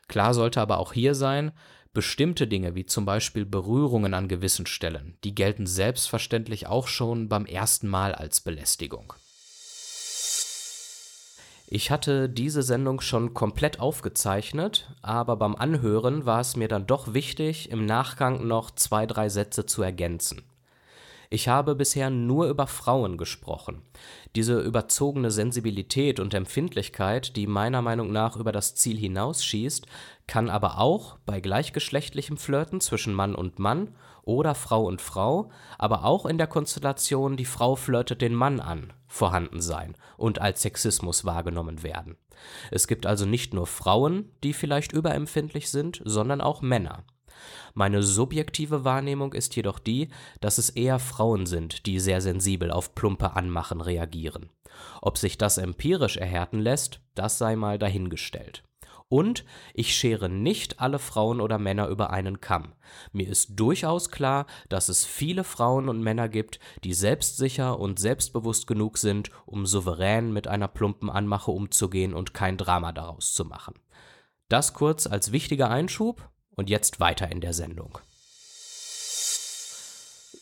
Klar 0.07 0.33
sollte 0.33 0.61
aber 0.61 0.77
auch 0.79 0.93
hier 0.93 1.15
sein, 1.15 1.51
Bestimmte 1.93 2.47
Dinge, 2.47 2.73
wie 2.73 2.85
zum 2.85 3.03
Beispiel 3.03 3.45
Berührungen 3.45 4.13
an 4.13 4.29
gewissen 4.29 4.65
Stellen, 4.65 5.17
die 5.25 5.35
gelten 5.35 5.67
selbstverständlich 5.67 6.67
auch 6.67 6.87
schon 6.87 7.27
beim 7.27 7.45
ersten 7.45 7.89
Mal 7.89 8.15
als 8.15 8.39
Belästigung. 8.39 9.13
Ich 11.67 11.91
hatte 11.91 12.29
diese 12.29 12.63
Sendung 12.63 13.01
schon 13.01 13.33
komplett 13.33 13.81
aufgezeichnet, 13.81 14.93
aber 15.01 15.35
beim 15.35 15.55
Anhören 15.55 16.25
war 16.25 16.39
es 16.39 16.55
mir 16.55 16.69
dann 16.69 16.87
doch 16.87 17.13
wichtig, 17.13 17.69
im 17.71 17.85
Nachgang 17.85 18.47
noch 18.47 18.71
zwei, 18.71 19.05
drei 19.05 19.27
Sätze 19.27 19.65
zu 19.65 19.81
ergänzen. 19.81 20.43
Ich 21.33 21.47
habe 21.47 21.75
bisher 21.75 22.09
nur 22.09 22.49
über 22.49 22.67
Frauen 22.67 23.15
gesprochen. 23.15 23.83
Diese 24.35 24.59
überzogene 24.59 25.31
Sensibilität 25.31 26.19
und 26.19 26.33
Empfindlichkeit, 26.33 27.37
die 27.37 27.47
meiner 27.47 27.81
Meinung 27.81 28.11
nach 28.11 28.35
über 28.35 28.51
das 28.51 28.75
Ziel 28.75 28.97
hinausschießt, 28.97 29.87
kann 30.27 30.49
aber 30.49 30.77
auch 30.77 31.19
bei 31.25 31.39
gleichgeschlechtlichem 31.39 32.35
Flirten 32.35 32.81
zwischen 32.81 33.13
Mann 33.13 33.33
und 33.33 33.59
Mann 33.59 33.95
oder 34.23 34.55
Frau 34.55 34.83
und 34.83 35.01
Frau, 35.01 35.49
aber 35.77 36.03
auch 36.03 36.25
in 36.25 36.37
der 36.37 36.47
Konstellation 36.47 37.37
die 37.37 37.45
Frau 37.45 37.77
flirtet 37.77 38.21
den 38.21 38.35
Mann 38.35 38.59
an, 38.59 38.91
vorhanden 39.07 39.61
sein 39.61 39.95
und 40.17 40.41
als 40.41 40.63
Sexismus 40.63 41.23
wahrgenommen 41.23 41.81
werden. 41.81 42.17
Es 42.71 42.89
gibt 42.89 43.05
also 43.05 43.25
nicht 43.25 43.53
nur 43.53 43.67
Frauen, 43.67 44.29
die 44.43 44.51
vielleicht 44.51 44.91
überempfindlich 44.91 45.71
sind, 45.71 46.01
sondern 46.03 46.41
auch 46.41 46.61
Männer. 46.61 47.05
Meine 47.73 48.03
subjektive 48.03 48.83
Wahrnehmung 48.83 49.33
ist 49.33 49.55
jedoch 49.55 49.79
die, 49.79 50.09
dass 50.39 50.57
es 50.57 50.69
eher 50.69 50.99
Frauen 50.99 51.45
sind, 51.45 51.85
die 51.85 51.99
sehr 51.99 52.21
sensibel 52.21 52.71
auf 52.71 52.95
plumpe 52.95 53.35
Anmachen 53.35 53.81
reagieren. 53.81 54.49
Ob 55.01 55.17
sich 55.17 55.37
das 55.37 55.57
empirisch 55.57 56.17
erhärten 56.17 56.59
lässt, 56.59 57.01
das 57.15 57.37
sei 57.37 57.55
mal 57.55 57.77
dahingestellt. 57.77 58.63
Und 59.11 59.43
ich 59.73 59.93
schere 59.93 60.29
nicht 60.29 60.79
alle 60.79 60.97
Frauen 60.97 61.41
oder 61.41 61.57
Männer 61.57 61.89
über 61.89 62.11
einen 62.11 62.39
Kamm. 62.39 62.71
Mir 63.11 63.27
ist 63.27 63.59
durchaus 63.59 64.09
klar, 64.09 64.45
dass 64.69 64.87
es 64.87 65.05
viele 65.05 65.43
Frauen 65.43 65.89
und 65.89 66.01
Männer 66.01 66.29
gibt, 66.29 66.61
die 66.85 66.93
selbstsicher 66.93 67.77
und 67.77 67.99
selbstbewusst 67.99 68.67
genug 68.67 68.97
sind, 68.97 69.29
um 69.45 69.65
souverän 69.65 70.31
mit 70.31 70.47
einer 70.47 70.69
plumpen 70.69 71.09
Anmache 71.09 71.51
umzugehen 71.51 72.13
und 72.13 72.33
kein 72.33 72.55
Drama 72.55 72.93
daraus 72.93 73.33
zu 73.33 73.43
machen. 73.43 73.73
Das 74.47 74.73
kurz 74.73 75.07
als 75.07 75.33
wichtiger 75.33 75.69
Einschub 75.69 76.29
und 76.61 76.69
jetzt 76.69 76.99
weiter 76.99 77.31
in 77.31 77.41
der 77.41 77.53
Sendung. 77.53 77.97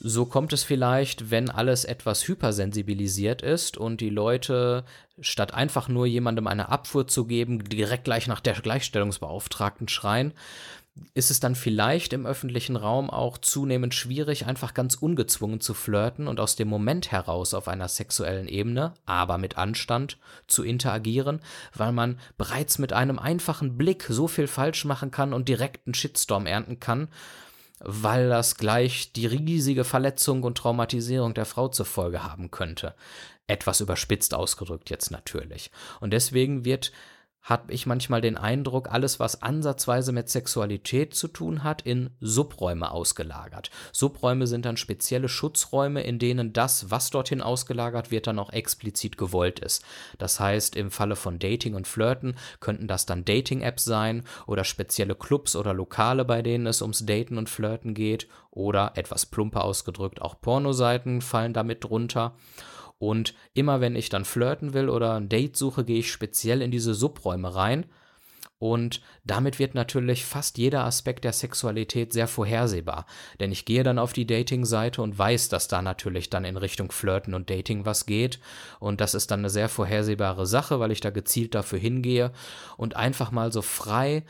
So 0.01 0.25
kommt 0.25 0.51
es 0.51 0.63
vielleicht, 0.63 1.31
wenn 1.31 1.49
alles 1.49 1.85
etwas 1.85 2.27
hypersensibilisiert 2.27 3.41
ist 3.41 3.77
und 3.77 4.01
die 4.01 4.09
Leute, 4.09 4.83
statt 5.21 5.53
einfach 5.53 5.87
nur 5.87 6.05
jemandem 6.05 6.47
eine 6.47 6.69
Abfuhr 6.69 7.07
zu 7.07 7.25
geben, 7.25 7.63
direkt 7.63 8.03
gleich 8.03 8.27
nach 8.27 8.41
der 8.41 8.53
Gleichstellungsbeauftragten 8.53 9.87
schreien, 9.87 10.33
ist 11.13 11.31
es 11.31 11.39
dann 11.39 11.55
vielleicht 11.55 12.13
im 12.13 12.25
öffentlichen 12.25 12.75
Raum 12.75 13.09
auch 13.09 13.37
zunehmend 13.37 13.93
schwierig, 13.93 14.45
einfach 14.45 14.73
ganz 14.73 14.95
ungezwungen 14.95 15.61
zu 15.61 15.73
flirten 15.73 16.27
und 16.27 16.39
aus 16.39 16.55
dem 16.55 16.67
Moment 16.67 17.11
heraus 17.11 17.53
auf 17.53 17.67
einer 17.67 17.87
sexuellen 17.87 18.47
Ebene, 18.47 18.93
aber 19.05 19.37
mit 19.37 19.57
Anstand, 19.57 20.17
zu 20.47 20.63
interagieren, 20.63 21.41
weil 21.73 21.91
man 21.91 22.19
bereits 22.37 22.79
mit 22.79 22.93
einem 22.93 23.19
einfachen 23.19 23.77
Blick 23.77 24.05
so 24.09 24.27
viel 24.27 24.47
falsch 24.47 24.85
machen 24.85 25.11
kann 25.11 25.33
und 25.33 25.49
direkt 25.49 25.87
einen 25.87 25.93
Shitstorm 25.93 26.45
ernten 26.45 26.79
kann, 26.79 27.09
weil 27.79 28.29
das 28.29 28.55
gleich 28.55 29.13
die 29.13 29.25
riesige 29.25 29.83
Verletzung 29.83 30.43
und 30.43 30.57
Traumatisierung 30.57 31.33
der 31.33 31.45
Frau 31.45 31.69
zur 31.69 31.85
Folge 31.85 32.23
haben 32.23 32.51
könnte. 32.51 32.93
Etwas 33.47 33.81
überspitzt 33.81 34.33
ausgedrückt 34.33 34.89
jetzt 34.89 35.11
natürlich. 35.11 35.71
Und 35.99 36.11
deswegen 36.11 36.65
wird 36.65 36.91
habe 37.41 37.73
ich 37.73 37.85
manchmal 37.85 38.21
den 38.21 38.37
Eindruck, 38.37 38.91
alles, 38.91 39.19
was 39.19 39.41
ansatzweise 39.41 40.11
mit 40.11 40.29
Sexualität 40.29 41.15
zu 41.15 41.27
tun 41.27 41.63
hat, 41.63 41.81
in 41.81 42.11
Subräume 42.19 42.91
ausgelagert. 42.91 43.71
Subräume 43.91 44.45
sind 44.45 44.65
dann 44.65 44.77
spezielle 44.77 45.29
Schutzräume, 45.29 46.01
in 46.03 46.19
denen 46.19 46.53
das, 46.53 46.91
was 46.91 47.09
dorthin 47.09 47.41
ausgelagert 47.41 48.11
wird, 48.11 48.27
dann 48.27 48.39
auch 48.39 48.51
explizit 48.51 49.17
gewollt 49.17 49.59
ist. 49.59 49.83
Das 50.17 50.39
heißt, 50.39 50.75
im 50.75 50.91
Falle 50.91 51.15
von 51.15 51.39
Dating 51.39 51.75
und 51.75 51.87
Flirten 51.87 52.35
könnten 52.59 52.87
das 52.87 53.05
dann 53.05 53.25
Dating-Apps 53.25 53.83
sein 53.83 54.23
oder 54.45 54.63
spezielle 54.63 55.15
Clubs 55.15 55.55
oder 55.55 55.73
Lokale, 55.73 56.25
bei 56.25 56.41
denen 56.41 56.67
es 56.67 56.81
ums 56.81 57.05
Daten 57.05 57.37
und 57.37 57.49
Flirten 57.49 57.93
geht 57.93 58.27
oder 58.51 58.93
etwas 58.95 59.25
plumper 59.25 59.63
ausgedrückt 59.63 60.21
auch 60.21 60.41
Pornoseiten 60.41 61.21
fallen 61.21 61.53
damit 61.53 61.83
drunter. 61.83 62.35
Und 62.99 63.33
immer 63.53 63.81
wenn 63.81 63.95
ich 63.95 64.09
dann 64.09 64.25
flirten 64.25 64.73
will 64.73 64.89
oder 64.89 65.15
ein 65.15 65.29
Date 65.29 65.55
suche, 65.55 65.83
gehe 65.85 65.99
ich 65.99 66.11
speziell 66.11 66.61
in 66.61 66.69
diese 66.69 66.93
Subräume 66.93 67.55
rein. 67.55 67.85
Und 68.59 69.01
damit 69.23 69.57
wird 69.57 69.73
natürlich 69.73 70.25
fast 70.25 70.57
jeder 70.57 70.83
Aspekt 70.83 71.23
der 71.23 71.31
Sexualität 71.31 72.11
sehr 72.11 72.27
vorhersehbar. 72.27 73.05
Denn 73.39 73.53
ich 73.53 73.63
gehe 73.63 73.83
dann 73.83 73.97
auf 73.97 74.11
die 74.11 74.27
Dating-Seite 74.27 75.01
und 75.01 75.17
weiß, 75.17 75.47
dass 75.47 75.69
da 75.69 75.81
natürlich 75.81 76.29
dann 76.29 76.43
in 76.43 76.57
Richtung 76.57 76.91
Flirten 76.91 77.33
und 77.33 77.49
Dating 77.49 77.85
was 77.85 78.05
geht. 78.05 78.39
Und 78.81 78.99
das 78.99 79.13
ist 79.13 79.31
dann 79.31 79.39
eine 79.39 79.49
sehr 79.49 79.69
vorhersehbare 79.69 80.45
Sache, 80.45 80.81
weil 80.81 80.91
ich 80.91 80.99
da 80.99 81.09
gezielt 81.09 81.55
dafür 81.55 81.79
hingehe 81.79 82.33
und 82.75 82.97
einfach 82.97 83.31
mal 83.31 83.53
so 83.53 83.61
frei 83.61 84.25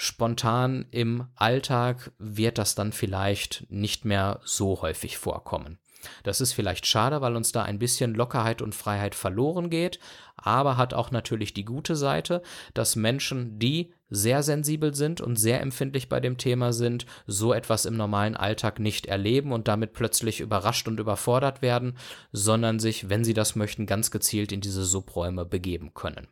spontan 0.00 0.86
im 0.92 1.26
Alltag 1.34 2.12
wird 2.18 2.58
das 2.58 2.76
dann 2.76 2.92
vielleicht 2.92 3.66
nicht 3.68 4.04
mehr 4.04 4.40
so 4.44 4.80
häufig 4.80 5.18
vorkommen. 5.18 5.78
Das 6.22 6.40
ist 6.40 6.52
vielleicht 6.52 6.86
schade, 6.86 7.20
weil 7.20 7.36
uns 7.36 7.52
da 7.52 7.62
ein 7.62 7.78
bisschen 7.78 8.14
Lockerheit 8.14 8.62
und 8.62 8.74
Freiheit 8.74 9.14
verloren 9.14 9.70
geht, 9.70 9.98
aber 10.36 10.76
hat 10.76 10.94
auch 10.94 11.10
natürlich 11.10 11.54
die 11.54 11.64
gute 11.64 11.96
Seite, 11.96 12.42
dass 12.74 12.96
Menschen, 12.96 13.58
die 13.58 13.92
sehr 14.10 14.42
sensibel 14.42 14.94
sind 14.94 15.20
und 15.20 15.36
sehr 15.36 15.60
empfindlich 15.60 16.08
bei 16.08 16.20
dem 16.20 16.38
Thema 16.38 16.72
sind, 16.72 17.06
so 17.26 17.52
etwas 17.52 17.84
im 17.84 17.96
normalen 17.96 18.36
Alltag 18.36 18.78
nicht 18.78 19.06
erleben 19.06 19.52
und 19.52 19.68
damit 19.68 19.92
plötzlich 19.92 20.40
überrascht 20.40 20.88
und 20.88 21.00
überfordert 21.00 21.60
werden, 21.62 21.98
sondern 22.32 22.78
sich, 22.78 23.08
wenn 23.08 23.24
sie 23.24 23.34
das 23.34 23.56
möchten, 23.56 23.86
ganz 23.86 24.10
gezielt 24.10 24.52
in 24.52 24.60
diese 24.60 24.84
Subräume 24.84 25.44
begeben 25.44 25.92
können. 25.94 26.28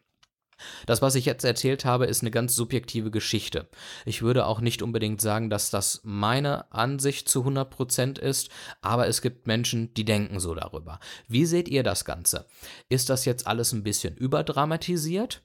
Das, 0.87 1.03
was 1.03 1.15
ich 1.15 1.27
jetzt 1.27 1.45
erzählt 1.45 1.85
habe, 1.85 2.07
ist 2.07 2.23
eine 2.23 2.31
ganz 2.31 2.55
subjektive 2.55 3.11
Geschichte. 3.11 3.69
Ich 4.05 4.23
würde 4.23 4.47
auch 4.47 4.61
nicht 4.61 4.83
unbedingt 4.83 5.21
sagen, 5.21 5.51
dass 5.51 5.71
das 5.71 6.01
meine 6.05 6.73
Ansicht 6.73 7.29
zu 7.29 7.45
100% 7.45 8.19
ist, 8.19 8.51
aber 8.81 9.07
es 9.07 9.23
gibt 9.23 9.47
Menschen, 9.47 9.93
die 9.95 10.05
denken 10.05 10.41
so 10.41 10.55
darüber. 10.55 10.99
Wie 11.29 11.47
seht 11.47 11.69
ihr 11.69 11.83
das 11.83 12.05
Ganze? 12.05 12.47
Ist 12.89 13.11
das 13.11 13.25
jetzt 13.25 13.47
alles 13.47 13.73
ein 13.73 13.83
bisschen 13.83 14.17
überdramatisiert? 14.17 15.43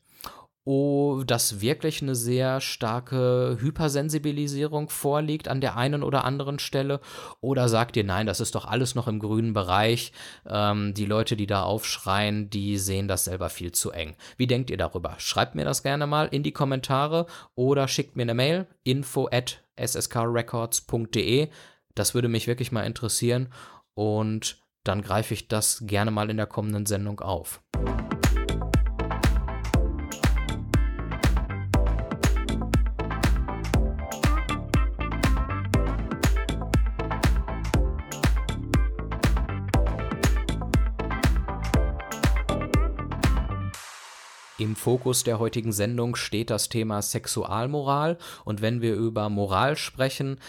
Oh, 0.64 1.24
dass 1.26 1.62
wirklich 1.62 2.02
eine 2.02 2.16
sehr 2.16 2.62
starke 2.62 3.58
Hypersensibilisierung 3.60 4.90
vorliegt 4.90 5.48
an 5.48 5.62
der 5.62 5.76
einen 5.78 6.04
oder 6.04 6.24
anderen 6.24 6.60
Stelle? 6.60 7.00
Oder 7.40 7.68
sagt 7.70 7.98
ihr, 7.98 8.04
nein, 8.04 8.28
das 8.28 8.40
ist 8.40 8.56
doch 8.56 8.66
alles 8.66 8.96
noch 8.96 9.08
im 9.08 9.20
grünen 9.20 9.54
Bereich, 9.54 10.12
ähm, 10.48 10.94
die 10.94 11.06
Leute, 11.06 11.36
die 11.36 11.48
da 11.48 11.64
aufschreien, 11.64 12.50
die 12.50 12.78
sehen 12.78 13.08
das 13.08 13.26
selber 13.26 13.50
viel 13.50 13.72
zu 13.72 13.92
eng. 13.92 14.16
Wie 14.38 14.48
denkt 14.48 14.70
ihr 14.70 14.78
darüber? 14.78 15.16
Schreibt 15.18 15.56
mir 15.56 15.66
das 15.66 15.84
gerne 15.84 16.08
mal 16.08 16.28
in 16.28 16.44
die 16.44 16.52
Kommentare 16.52 17.26
oder 17.56 17.88
schickt 17.88 18.16
mir 18.16 18.24
eine 18.24 18.36
Mail, 18.36 18.68
info 18.84 19.28
at 19.32 19.64
sskrecords.de. 19.80 21.50
Das 21.96 22.14
würde 22.14 22.28
mich 22.28 22.48
wirklich 22.48 22.72
mal 22.72 22.84
interessieren 22.84 23.50
und 23.94 24.62
dann 24.84 25.02
greife 25.02 25.34
ich 25.34 25.48
das 25.48 25.84
gerne 25.86 26.12
mal 26.12 26.30
in 26.30 26.38
der 26.38 26.48
kommenden 26.48 26.86
Sendung 26.86 27.20
auf. 27.20 27.62
Im 44.62 44.76
Fokus 44.76 45.24
der 45.24 45.40
heutigen 45.40 45.72
Sendung 45.72 46.16
steht 46.16 46.52
das 46.52 46.70
Thema 46.70 47.02
Sexualmoral 47.02 48.20
und 48.46 48.62
wenn 48.62 48.80
wir 48.80 48.94
über 48.94 49.28
Moral 49.28 49.76
sprechen, 49.76 50.40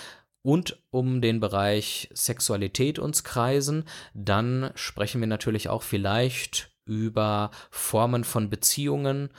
und 0.43 0.83
um 0.91 1.23
den 1.23 1.41
Bereich 1.41 2.11
Sexualität 2.13 2.99
uns 2.99 3.25
kreisen, 3.25 3.85
dann 4.13 4.71
sprechen 4.75 5.23
wir 5.23 5.29
natürlich 5.29 5.71
auch 5.71 5.81
vielleicht 5.81 6.77
über 6.85 7.53
Formen 7.71 8.25
von 8.25 8.51
Beziehungen 8.51 9.31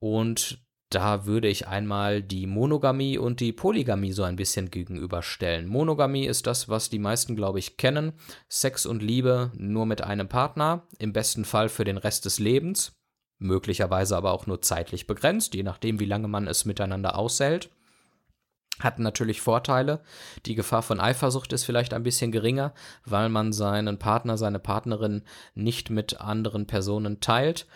und 0.00 0.58
da 0.90 1.26
würde 1.26 1.46
ich 1.46 1.68
einmal 1.68 2.20
die 2.20 2.48
Monogamie 2.48 3.18
und 3.18 3.38
die 3.38 3.52
Polygamie 3.52 4.12
so 4.12 4.24
ein 4.24 4.34
bisschen 4.34 4.72
gegenüberstellen. 4.72 5.68
Monogamie 5.68 6.26
ist 6.26 6.48
das, 6.48 6.68
was 6.68 6.90
die 6.90 6.98
meisten, 6.98 7.36
glaube 7.36 7.60
ich, 7.60 7.76
kennen. 7.76 8.12
Sex 8.48 8.86
und 8.86 9.04
Liebe 9.04 9.52
nur 9.56 9.86
mit 9.86 10.02
einem 10.02 10.28
Partner, 10.28 10.84
im 10.98 11.12
besten 11.12 11.44
Fall 11.44 11.68
für 11.68 11.84
den 11.84 11.96
Rest 11.96 12.24
des 12.24 12.40
Lebens 12.40 12.96
möglicherweise 13.38 14.16
aber 14.16 14.32
auch 14.32 14.46
nur 14.46 14.62
zeitlich 14.62 15.06
begrenzt, 15.06 15.54
je 15.54 15.62
nachdem, 15.62 16.00
wie 16.00 16.06
lange 16.06 16.28
man 16.28 16.46
es 16.46 16.64
miteinander 16.64 17.16
aushält. 17.16 17.70
Hat 18.80 18.98
natürlich 18.98 19.40
Vorteile. 19.40 20.00
Die 20.44 20.54
Gefahr 20.54 20.82
von 20.82 21.00
Eifersucht 21.00 21.52
ist 21.54 21.64
vielleicht 21.64 21.94
ein 21.94 22.02
bisschen 22.02 22.30
geringer, 22.30 22.74
weil 23.06 23.30
man 23.30 23.54
seinen 23.54 23.98
Partner, 23.98 24.36
seine 24.36 24.58
Partnerin 24.58 25.22
nicht 25.54 25.88
mit 25.88 26.20
anderen 26.20 26.66
Personen 26.66 27.20
teilt. 27.20 27.66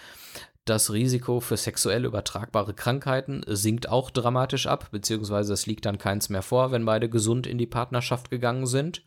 Das 0.70 0.92
Risiko 0.92 1.40
für 1.40 1.56
sexuell 1.56 2.04
übertragbare 2.04 2.74
Krankheiten 2.74 3.42
sinkt 3.48 3.88
auch 3.88 4.08
dramatisch 4.08 4.68
ab, 4.68 4.86
beziehungsweise 4.92 5.52
es 5.52 5.66
liegt 5.66 5.84
dann 5.84 5.98
keins 5.98 6.28
mehr 6.28 6.42
vor, 6.42 6.70
wenn 6.70 6.84
beide 6.84 7.08
gesund 7.08 7.48
in 7.48 7.58
die 7.58 7.66
Partnerschaft 7.66 8.30
gegangen 8.30 8.68
sind. 8.68 9.02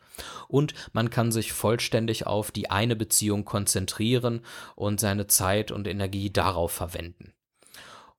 Und 0.50 0.74
man 0.92 1.10
kann 1.10 1.32
sich 1.32 1.54
vollständig 1.54 2.28
auf 2.28 2.52
die 2.52 2.70
eine 2.70 2.98
Beziehung 2.98 3.46
konzentrieren 3.46 4.42
und 4.76 5.00
seine 5.00 5.28
Zeit 5.28 5.72
und 5.72 5.88
Energie 5.88 6.34
darauf 6.34 6.74
verwenden. 6.74 7.32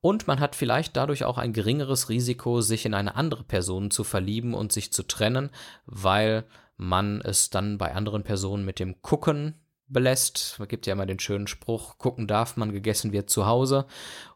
Und 0.00 0.26
man 0.26 0.40
hat 0.40 0.56
vielleicht 0.56 0.96
dadurch 0.96 1.26
auch 1.26 1.36
ein 1.36 1.52
geringeres 1.52 2.08
Risiko, 2.08 2.62
sich 2.62 2.86
in 2.86 2.94
eine 2.94 3.14
andere 3.14 3.44
Person 3.44 3.90
zu 3.90 4.04
verlieben 4.04 4.54
und 4.54 4.72
sich 4.72 4.90
zu 4.90 5.02
trennen, 5.02 5.50
weil 5.84 6.46
man 6.78 7.20
es 7.20 7.50
dann 7.50 7.76
bei 7.76 7.94
anderen 7.94 8.22
Personen 8.22 8.64
mit 8.64 8.78
dem 8.78 9.02
Gucken 9.02 9.60
belässt. 9.88 10.58
Es 10.60 10.68
gibt 10.68 10.86
ja 10.86 10.92
immer 10.92 11.06
den 11.06 11.20
schönen 11.20 11.46
Spruch, 11.46 11.98
gucken 11.98 12.26
darf 12.26 12.56
man, 12.56 12.72
gegessen 12.72 13.12
wird 13.12 13.30
zu 13.30 13.46
Hause. 13.46 13.86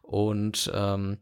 Und 0.01 0.71
ähm, 0.73 1.17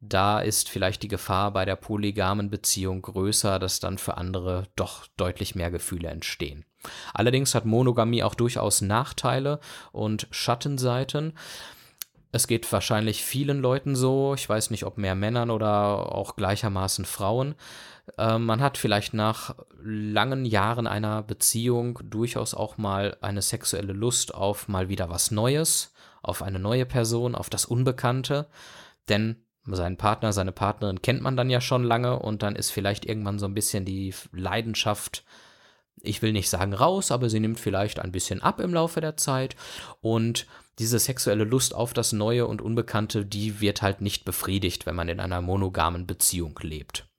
da 0.00 0.40
ist 0.40 0.68
vielleicht 0.68 1.02
die 1.02 1.08
Gefahr 1.08 1.52
bei 1.52 1.64
der 1.64 1.76
polygamen 1.76 2.48
Beziehung 2.48 3.02
größer, 3.02 3.58
dass 3.58 3.80
dann 3.80 3.98
für 3.98 4.16
andere 4.16 4.64
doch 4.74 5.06
deutlich 5.16 5.54
mehr 5.54 5.70
Gefühle 5.70 6.08
entstehen. 6.08 6.64
Allerdings 7.12 7.54
hat 7.54 7.66
Monogamie 7.66 8.22
auch 8.22 8.34
durchaus 8.34 8.80
Nachteile 8.80 9.60
und 9.92 10.26
Schattenseiten. 10.30 11.34
Es 12.32 12.46
geht 12.46 12.70
wahrscheinlich 12.72 13.24
vielen 13.24 13.60
Leuten 13.60 13.96
so, 13.96 14.34
ich 14.34 14.48
weiß 14.48 14.70
nicht, 14.70 14.84
ob 14.84 14.96
mehr 14.96 15.14
Männern 15.14 15.50
oder 15.50 16.14
auch 16.14 16.36
gleichermaßen 16.36 17.04
Frauen. 17.04 17.54
Äh, 18.18 18.38
man 18.38 18.60
hat 18.60 18.78
vielleicht 18.78 19.14
nach 19.14 19.54
langen 19.82 20.44
Jahren 20.44 20.86
einer 20.86 21.22
Beziehung 21.22 21.98
durchaus 22.02 22.54
auch 22.54 22.78
mal 22.78 23.16
eine 23.20 23.42
sexuelle 23.42 23.92
Lust 23.92 24.34
auf 24.34 24.68
mal 24.68 24.88
wieder 24.88 25.08
was 25.08 25.30
Neues, 25.30 25.92
auf 26.22 26.42
eine 26.42 26.58
neue 26.58 26.86
Person, 26.86 27.34
auf 27.34 27.50
das 27.50 27.64
Unbekannte. 27.64 28.46
Denn 29.08 29.36
seinen 29.64 29.96
Partner, 29.96 30.32
seine 30.32 30.52
Partnerin 30.52 31.02
kennt 31.02 31.22
man 31.22 31.36
dann 31.36 31.50
ja 31.50 31.60
schon 31.60 31.84
lange 31.84 32.18
und 32.18 32.42
dann 32.42 32.56
ist 32.56 32.70
vielleicht 32.70 33.04
irgendwann 33.04 33.38
so 33.38 33.46
ein 33.46 33.54
bisschen 33.54 33.84
die 33.84 34.14
Leidenschaft 34.32 35.24
ich 36.02 36.22
will 36.22 36.32
nicht 36.32 36.48
sagen 36.48 36.72
raus, 36.72 37.10
aber 37.10 37.28
sie 37.28 37.40
nimmt 37.40 37.60
vielleicht 37.60 38.00
ein 38.00 38.12
bisschen 38.12 38.42
ab 38.42 38.60
im 38.60 38.72
Laufe 38.72 39.00
der 39.00 39.16
Zeit 39.16 39.56
und 40.00 40.46
diese 40.78 40.98
sexuelle 40.98 41.44
Lust 41.44 41.74
auf 41.74 41.92
das 41.92 42.12
Neue 42.12 42.46
und 42.46 42.62
Unbekannte, 42.62 43.26
die 43.26 43.60
wird 43.60 43.82
halt 43.82 44.00
nicht 44.00 44.24
befriedigt, 44.24 44.86
wenn 44.86 44.94
man 44.94 45.08
in 45.08 45.20
einer 45.20 45.42
monogamen 45.42 46.06
Beziehung 46.06 46.58
lebt. 46.62 47.09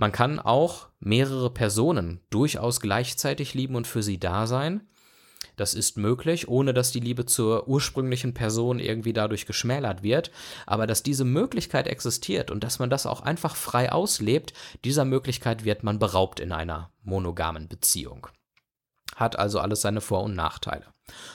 Man 0.00 0.12
kann 0.12 0.38
auch 0.38 0.88
mehrere 0.98 1.50
Personen 1.50 2.22
durchaus 2.30 2.80
gleichzeitig 2.80 3.52
lieben 3.52 3.74
und 3.74 3.86
für 3.86 4.02
sie 4.02 4.18
da 4.18 4.46
sein. 4.46 4.88
Das 5.56 5.74
ist 5.74 5.98
möglich, 5.98 6.48
ohne 6.48 6.72
dass 6.72 6.90
die 6.90 7.00
Liebe 7.00 7.26
zur 7.26 7.68
ursprünglichen 7.68 8.32
Person 8.32 8.78
irgendwie 8.78 9.12
dadurch 9.12 9.44
geschmälert 9.44 10.02
wird. 10.02 10.30
Aber 10.64 10.86
dass 10.86 11.02
diese 11.02 11.26
Möglichkeit 11.26 11.86
existiert 11.86 12.50
und 12.50 12.64
dass 12.64 12.78
man 12.78 12.88
das 12.88 13.04
auch 13.04 13.20
einfach 13.20 13.56
frei 13.56 13.92
auslebt, 13.92 14.54
dieser 14.86 15.04
Möglichkeit 15.04 15.66
wird 15.66 15.82
man 15.82 15.98
beraubt 15.98 16.40
in 16.40 16.52
einer 16.52 16.90
monogamen 17.02 17.68
Beziehung. 17.68 18.28
Hat 19.20 19.38
also 19.38 19.60
alles 19.60 19.82
seine 19.82 20.00
Vor- 20.00 20.22
und 20.22 20.34
Nachteile. 20.34 20.86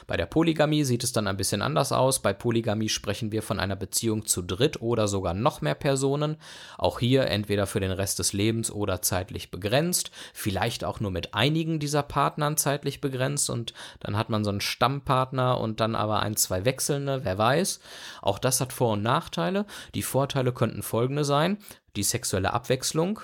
Bei 0.07 0.17
der 0.17 0.25
Polygamie 0.25 0.83
sieht 0.83 1.03
es 1.03 1.11
dann 1.11 1.27
ein 1.27 1.37
bisschen 1.37 1.61
anders 1.61 1.91
aus. 1.91 2.19
Bei 2.19 2.33
Polygamie 2.33 2.89
sprechen 2.89 3.31
wir 3.31 3.43
von 3.43 3.59
einer 3.59 3.75
Beziehung 3.75 4.25
zu 4.25 4.41
dritt 4.41 4.81
oder 4.81 5.07
sogar 5.07 5.35
noch 5.35 5.61
mehr 5.61 5.75
Personen. 5.75 6.37
Auch 6.79 6.99
hier 6.99 7.27
entweder 7.27 7.67
für 7.67 7.79
den 7.79 7.91
Rest 7.91 8.17
des 8.17 8.33
Lebens 8.33 8.71
oder 8.71 9.03
zeitlich 9.03 9.51
begrenzt. 9.51 10.09
Vielleicht 10.33 10.83
auch 10.83 10.99
nur 10.99 11.11
mit 11.11 11.35
einigen 11.35 11.79
dieser 11.79 12.01
Partnern 12.01 12.57
zeitlich 12.57 13.01
begrenzt 13.01 13.51
und 13.51 13.75
dann 13.99 14.17
hat 14.17 14.31
man 14.31 14.43
so 14.43 14.49
einen 14.49 14.61
Stammpartner 14.61 15.59
und 15.59 15.79
dann 15.79 15.93
aber 15.93 16.21
ein, 16.21 16.35
zwei 16.35 16.65
wechselnde, 16.65 17.23
wer 17.23 17.37
weiß. 17.37 17.81
Auch 18.23 18.39
das 18.39 18.61
hat 18.61 18.73
Vor- 18.73 18.93
und 18.93 19.03
Nachteile. 19.03 19.67
Die 19.93 20.01
Vorteile 20.01 20.53
könnten 20.53 20.81
folgende 20.81 21.23
sein. 21.23 21.59
Die 21.95 22.03
sexuelle 22.03 22.51
Abwechslung 22.51 23.19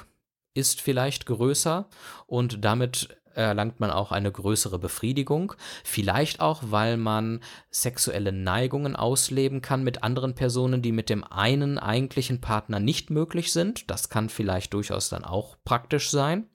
ist 0.54 0.82
vielleicht 0.82 1.26
größer 1.26 1.88
und 2.28 2.63
damit 2.65 3.20
erlangt 3.36 3.80
man 3.80 3.91
auch 3.91 4.12
eine 4.12 4.32
größere 4.32 4.80
Befriedigung. 4.80 5.54
Vielleicht 5.84 6.39
auch, 6.39 6.62
weil 6.65 6.98
man 6.98 7.41
sexuelle 7.70 8.32
Neigungen 8.32 8.96
ausleben 8.96 9.62
kann 9.62 9.84
mit 9.84 10.04
anderen 10.04 10.36
Personen, 10.36 10.82
die 10.82 10.91
mit 10.91 11.10
dem 11.10 11.24
einen 11.24 11.78
eigentlichen 11.78 12.41
Partner 12.41 12.80
nicht 12.80 13.10
möglich 13.10 13.52
sind. 13.52 13.89
Das 13.89 14.10
kann 14.10 14.30
vielleicht 14.30 14.74
durchaus 14.74 15.10
dann 15.10 15.24
auch 15.24 15.58
praktisch 15.63 16.10
sein. 16.10 16.50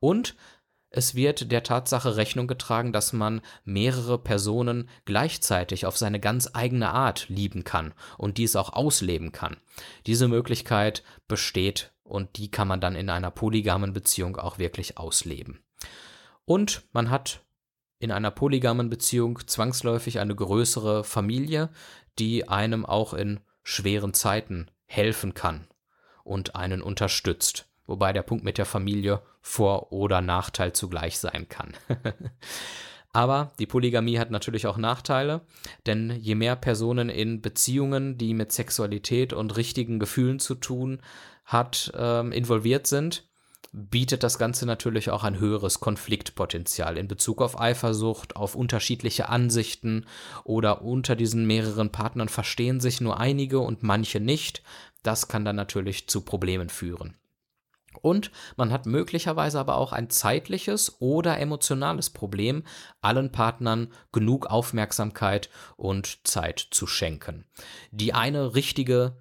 Und 0.00 0.34
es 0.94 1.14
wird 1.14 1.50
der 1.50 1.62
Tatsache 1.62 2.16
Rechnung 2.16 2.46
getragen, 2.46 2.92
dass 2.92 3.14
man 3.14 3.40
mehrere 3.64 4.18
Personen 4.18 4.90
gleichzeitig 5.06 5.86
auf 5.86 5.96
seine 5.96 6.20
ganz 6.20 6.50
eigene 6.52 6.90
Art 6.90 7.30
lieben 7.30 7.64
kann 7.64 7.94
und 8.18 8.36
dies 8.36 8.56
auch 8.56 8.74
ausleben 8.74 9.32
kann. 9.32 9.56
Diese 10.06 10.28
Möglichkeit 10.28 11.02
besteht 11.28 11.92
und 12.04 12.36
die 12.36 12.50
kann 12.50 12.68
man 12.68 12.80
dann 12.80 12.94
in 12.94 13.08
einer 13.08 13.30
polygamen 13.30 13.94
Beziehung 13.94 14.36
auch 14.36 14.58
wirklich 14.58 14.98
ausleben. 14.98 15.60
Und 16.44 16.82
man 16.92 17.10
hat 17.10 17.42
in 17.98 18.10
einer 18.10 18.30
polygamen 18.30 18.90
Beziehung 18.90 19.38
zwangsläufig 19.46 20.18
eine 20.18 20.34
größere 20.34 21.04
Familie, 21.04 21.70
die 22.18 22.48
einem 22.48 22.84
auch 22.84 23.14
in 23.14 23.40
schweren 23.62 24.12
Zeiten 24.12 24.70
helfen 24.86 25.34
kann 25.34 25.68
und 26.24 26.56
einen 26.56 26.82
unterstützt. 26.82 27.68
Wobei 27.86 28.12
der 28.12 28.22
Punkt 28.22 28.44
mit 28.44 28.58
der 28.58 28.66
Familie 28.66 29.22
Vor- 29.40 29.92
oder 29.92 30.20
Nachteil 30.20 30.72
zugleich 30.72 31.18
sein 31.18 31.48
kann. 31.48 31.74
Aber 33.12 33.52
die 33.58 33.66
Polygamie 33.66 34.18
hat 34.18 34.30
natürlich 34.30 34.66
auch 34.66 34.78
Nachteile, 34.78 35.42
denn 35.86 36.10
je 36.10 36.34
mehr 36.34 36.56
Personen 36.56 37.10
in 37.10 37.42
Beziehungen, 37.42 38.16
die 38.16 38.32
mit 38.32 38.52
Sexualität 38.52 39.32
und 39.32 39.56
richtigen 39.56 39.98
Gefühlen 39.98 40.38
zu 40.38 40.54
tun 40.54 41.02
hat, 41.44 41.92
ähm, 41.94 42.32
involviert 42.32 42.86
sind, 42.86 43.28
bietet 43.72 44.22
das 44.22 44.38
Ganze 44.38 44.66
natürlich 44.66 45.10
auch 45.10 45.24
ein 45.24 45.38
höheres 45.38 45.80
Konfliktpotenzial 45.80 46.98
in 46.98 47.08
Bezug 47.08 47.40
auf 47.40 47.58
Eifersucht, 47.58 48.36
auf 48.36 48.54
unterschiedliche 48.54 49.30
Ansichten 49.30 50.06
oder 50.44 50.82
unter 50.82 51.16
diesen 51.16 51.46
mehreren 51.46 51.90
Partnern 51.90 52.28
verstehen 52.28 52.80
sich 52.80 53.00
nur 53.00 53.18
einige 53.18 53.60
und 53.60 53.82
manche 53.82 54.20
nicht. 54.20 54.62
Das 55.02 55.26
kann 55.26 55.44
dann 55.44 55.56
natürlich 55.56 56.06
zu 56.06 56.20
Problemen 56.20 56.68
führen. 56.68 57.16
Und 58.00 58.30
man 58.56 58.72
hat 58.72 58.86
möglicherweise 58.86 59.58
aber 59.60 59.76
auch 59.76 59.92
ein 59.92 60.10
zeitliches 60.10 61.00
oder 61.00 61.38
emotionales 61.38 62.10
Problem, 62.10 62.64
allen 63.00 63.30
Partnern 63.32 63.92
genug 64.12 64.46
Aufmerksamkeit 64.46 65.50
und 65.76 66.26
Zeit 66.26 66.58
zu 66.70 66.86
schenken. 66.86 67.44
Die 67.90 68.14
eine 68.14 68.54
richtige 68.54 69.16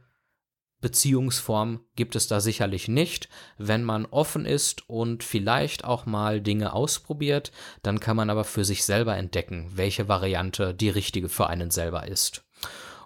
Beziehungsform 0.81 1.81
gibt 1.95 2.15
es 2.15 2.27
da 2.27 2.41
sicherlich 2.41 2.87
nicht. 2.87 3.29
Wenn 3.57 3.83
man 3.83 4.05
offen 4.07 4.45
ist 4.45 4.89
und 4.89 5.23
vielleicht 5.23 5.85
auch 5.85 6.05
mal 6.05 6.41
Dinge 6.41 6.73
ausprobiert, 6.73 7.51
dann 7.83 7.99
kann 7.99 8.17
man 8.17 8.29
aber 8.29 8.43
für 8.43 8.65
sich 8.65 8.83
selber 8.83 9.15
entdecken, 9.15 9.71
welche 9.75 10.07
Variante 10.07 10.73
die 10.73 10.89
richtige 10.89 11.29
für 11.29 11.47
einen 11.47 11.69
selber 11.69 12.07
ist. 12.07 12.43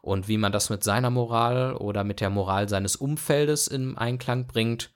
Und 0.01 0.27
wie 0.27 0.38
man 0.38 0.51
das 0.51 0.69
mit 0.69 0.83
seiner 0.83 1.09
Moral 1.09 1.75
oder 1.75 2.03
mit 2.03 2.21
der 2.21 2.29
Moral 2.29 2.69
seines 2.69 2.95
Umfeldes 2.95 3.67
in 3.67 3.97
Einklang 3.97 4.47
bringt, 4.47 4.93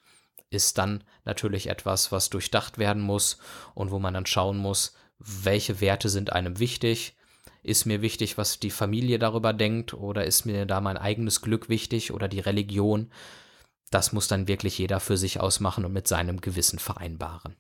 ist 0.50 0.78
dann 0.78 1.04
natürlich 1.26 1.68
etwas, 1.68 2.12
was 2.12 2.30
durchdacht 2.30 2.78
werden 2.78 3.02
muss 3.02 3.38
und 3.74 3.92
wo 3.92 4.00
man 4.00 4.14
dann 4.14 4.26
schauen 4.26 4.58
muss, 4.58 4.94
welche 5.20 5.82
Werte 5.82 6.10
sind 6.10 6.32
einem 6.32 6.60
wichtig, 6.60 7.18
ist 7.62 7.86
mir 7.86 8.02
wichtig, 8.02 8.38
was 8.38 8.60
die 8.60 8.72
Familie 8.72 9.20
darüber 9.20 9.54
denkt 9.54 9.94
oder 9.94 10.26
ist 10.26 10.46
mir 10.46 10.66
da 10.66 10.82
mein 10.82 10.98
eigenes 10.98 11.42
Glück 11.42 11.70
wichtig 11.70 12.12
oder 12.12 12.28
die 12.28 12.40
Religion? 12.40 13.12
Das 13.92 14.14
muss 14.14 14.28
dann 14.28 14.48
wirklich 14.48 14.78
jeder 14.78 15.00
für 15.00 15.18
sich 15.18 15.40
ausmachen 15.40 15.84
und 15.84 15.94
mit 15.94 16.08
seinem 16.08 16.42
Gewissen 16.42 16.80
vereinbaren. 16.80 17.56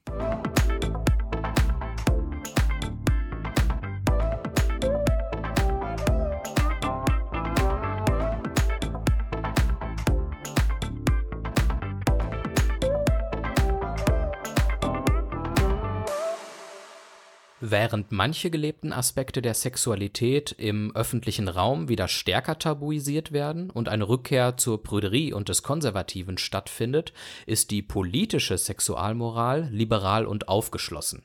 Während 17.62 18.14
manche 18.14 18.50
gelebten 18.50 18.94
Aspekte 18.94 19.42
der 19.42 19.54
Sexualität 19.54 20.54
im 20.58 20.96
öffentlichen 20.96 21.50
Raum 21.50 21.90
wieder 21.90 22.08
stärker 22.08 22.58
tabuisiert 22.58 23.34
werden 23.34 23.70
und 23.70 23.90
eine 23.90 24.08
Rückkehr 24.08 24.56
zur 24.56 24.82
Prüderie 24.82 25.34
und 25.34 25.50
des 25.50 25.62
Konservativen 25.62 26.38
stattfindet, 26.38 27.12
ist 27.46 27.72
die 27.72 27.82
politische 27.82 28.58
Sexualmoral 28.58 29.68
liberal 29.72 30.26
und 30.26 30.48
aufgeschlossen. 30.48 31.24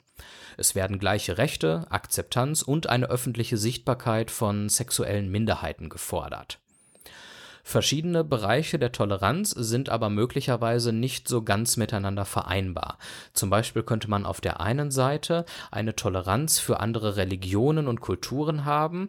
Es 0.57 0.75
werden 0.75 0.99
gleiche 0.99 1.39
Rechte, 1.39 1.87
Akzeptanz 1.91 2.63
und 2.63 2.89
eine 2.89 3.07
öffentliche 3.07 3.57
Sichtbarkeit 3.57 4.33
von 4.33 4.69
sexuellen 4.69 5.31
Minderheiten 5.31 5.89
gefordert. 5.89 6.59
Verschiedene 7.67 8.25
Bereiche 8.25 8.79
der 8.79 8.93
Toleranz 8.93 9.51
sind 9.51 9.89
aber 9.89 10.11
möglicherweise 10.11 10.93
nicht 10.93 11.27
so 11.27 11.43
ganz 11.43 11.79
miteinander 11.79 12.27
vereinbar. 12.27 12.99
Zum 13.33 13.49
Beispiel 13.49 13.83
könnte 13.83 14.09
man 14.09 14.27
auf 14.27 14.43
der 14.43 14.61
einen 14.61 14.91
Seite 14.91 15.47
eine 15.71 15.97
Toleranz 15.97 16.59
für 16.59 16.79
andere 16.79 17.17
Religionen 17.17 17.89
und 17.89 18.03
Kulturen 18.03 18.67
haben, 18.67 19.09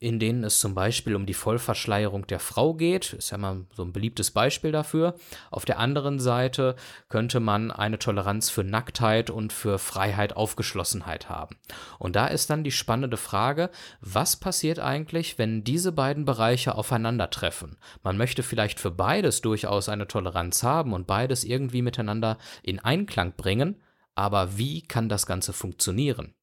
in 0.00 0.18
denen 0.18 0.44
es 0.44 0.60
zum 0.60 0.74
Beispiel 0.74 1.14
um 1.14 1.26
die 1.26 1.34
Vollverschleierung 1.34 2.26
der 2.26 2.40
Frau 2.40 2.72
geht, 2.72 3.12
ist 3.12 3.30
ja 3.30 3.38
mal 3.38 3.66
so 3.74 3.82
ein 3.82 3.92
beliebtes 3.92 4.30
Beispiel 4.30 4.72
dafür. 4.72 5.14
Auf 5.50 5.66
der 5.66 5.78
anderen 5.78 6.18
Seite 6.18 6.74
könnte 7.10 7.38
man 7.38 7.70
eine 7.70 7.98
Toleranz 7.98 8.48
für 8.48 8.64
Nacktheit 8.64 9.28
und 9.28 9.52
für 9.52 9.78
Freiheit, 9.78 10.34
Aufgeschlossenheit 10.36 11.28
haben. 11.28 11.56
Und 11.98 12.16
da 12.16 12.28
ist 12.28 12.48
dann 12.48 12.64
die 12.64 12.72
spannende 12.72 13.18
Frage, 13.18 13.68
was 14.00 14.36
passiert 14.36 14.78
eigentlich, 14.78 15.38
wenn 15.38 15.64
diese 15.64 15.92
beiden 15.92 16.24
Bereiche 16.24 16.76
aufeinandertreffen? 16.76 17.76
Man 18.02 18.16
möchte 18.16 18.42
vielleicht 18.42 18.80
für 18.80 18.90
beides 18.90 19.42
durchaus 19.42 19.90
eine 19.90 20.08
Toleranz 20.08 20.62
haben 20.62 20.94
und 20.94 21.06
beides 21.06 21.44
irgendwie 21.44 21.82
miteinander 21.82 22.38
in 22.62 22.78
Einklang 22.78 23.34
bringen, 23.36 23.82
aber 24.14 24.56
wie 24.56 24.80
kann 24.80 25.10
das 25.10 25.26
Ganze 25.26 25.52
funktionieren? 25.52 26.34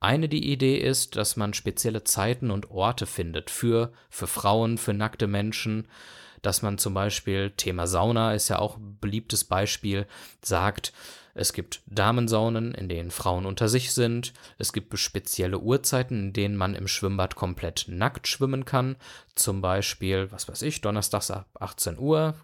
Eine 0.00 0.28
die 0.28 0.52
Idee 0.52 0.76
ist, 0.76 1.16
dass 1.16 1.36
man 1.36 1.54
spezielle 1.54 2.04
Zeiten 2.04 2.50
und 2.50 2.70
Orte 2.70 3.06
findet 3.06 3.50
für, 3.50 3.92
für 4.10 4.28
Frauen, 4.28 4.78
für 4.78 4.94
nackte 4.94 5.26
Menschen, 5.26 5.88
dass 6.42 6.62
man 6.62 6.78
zum 6.78 6.94
Beispiel, 6.94 7.50
Thema 7.50 7.86
Sauna 7.88 8.32
ist 8.32 8.48
ja 8.48 8.60
auch 8.60 8.76
ein 8.76 8.98
beliebtes 9.00 9.44
Beispiel, 9.44 10.06
sagt, 10.40 10.92
es 11.34 11.52
gibt 11.52 11.82
Damensaunen, 11.86 12.74
in 12.74 12.88
denen 12.88 13.12
Frauen 13.12 13.46
unter 13.46 13.68
sich 13.68 13.92
sind. 13.92 14.32
Es 14.58 14.72
gibt 14.72 14.96
spezielle 14.98 15.60
Uhrzeiten, 15.60 16.18
in 16.18 16.32
denen 16.32 16.56
man 16.56 16.74
im 16.74 16.88
Schwimmbad 16.88 17.36
komplett 17.36 17.84
nackt 17.86 18.26
schwimmen 18.26 18.64
kann. 18.64 18.96
Zum 19.36 19.60
Beispiel, 19.60 20.32
was 20.32 20.48
weiß 20.48 20.62
ich, 20.62 20.80
donnerstags 20.80 21.30
ab 21.30 21.46
18 21.60 21.96
Uhr 21.98 22.34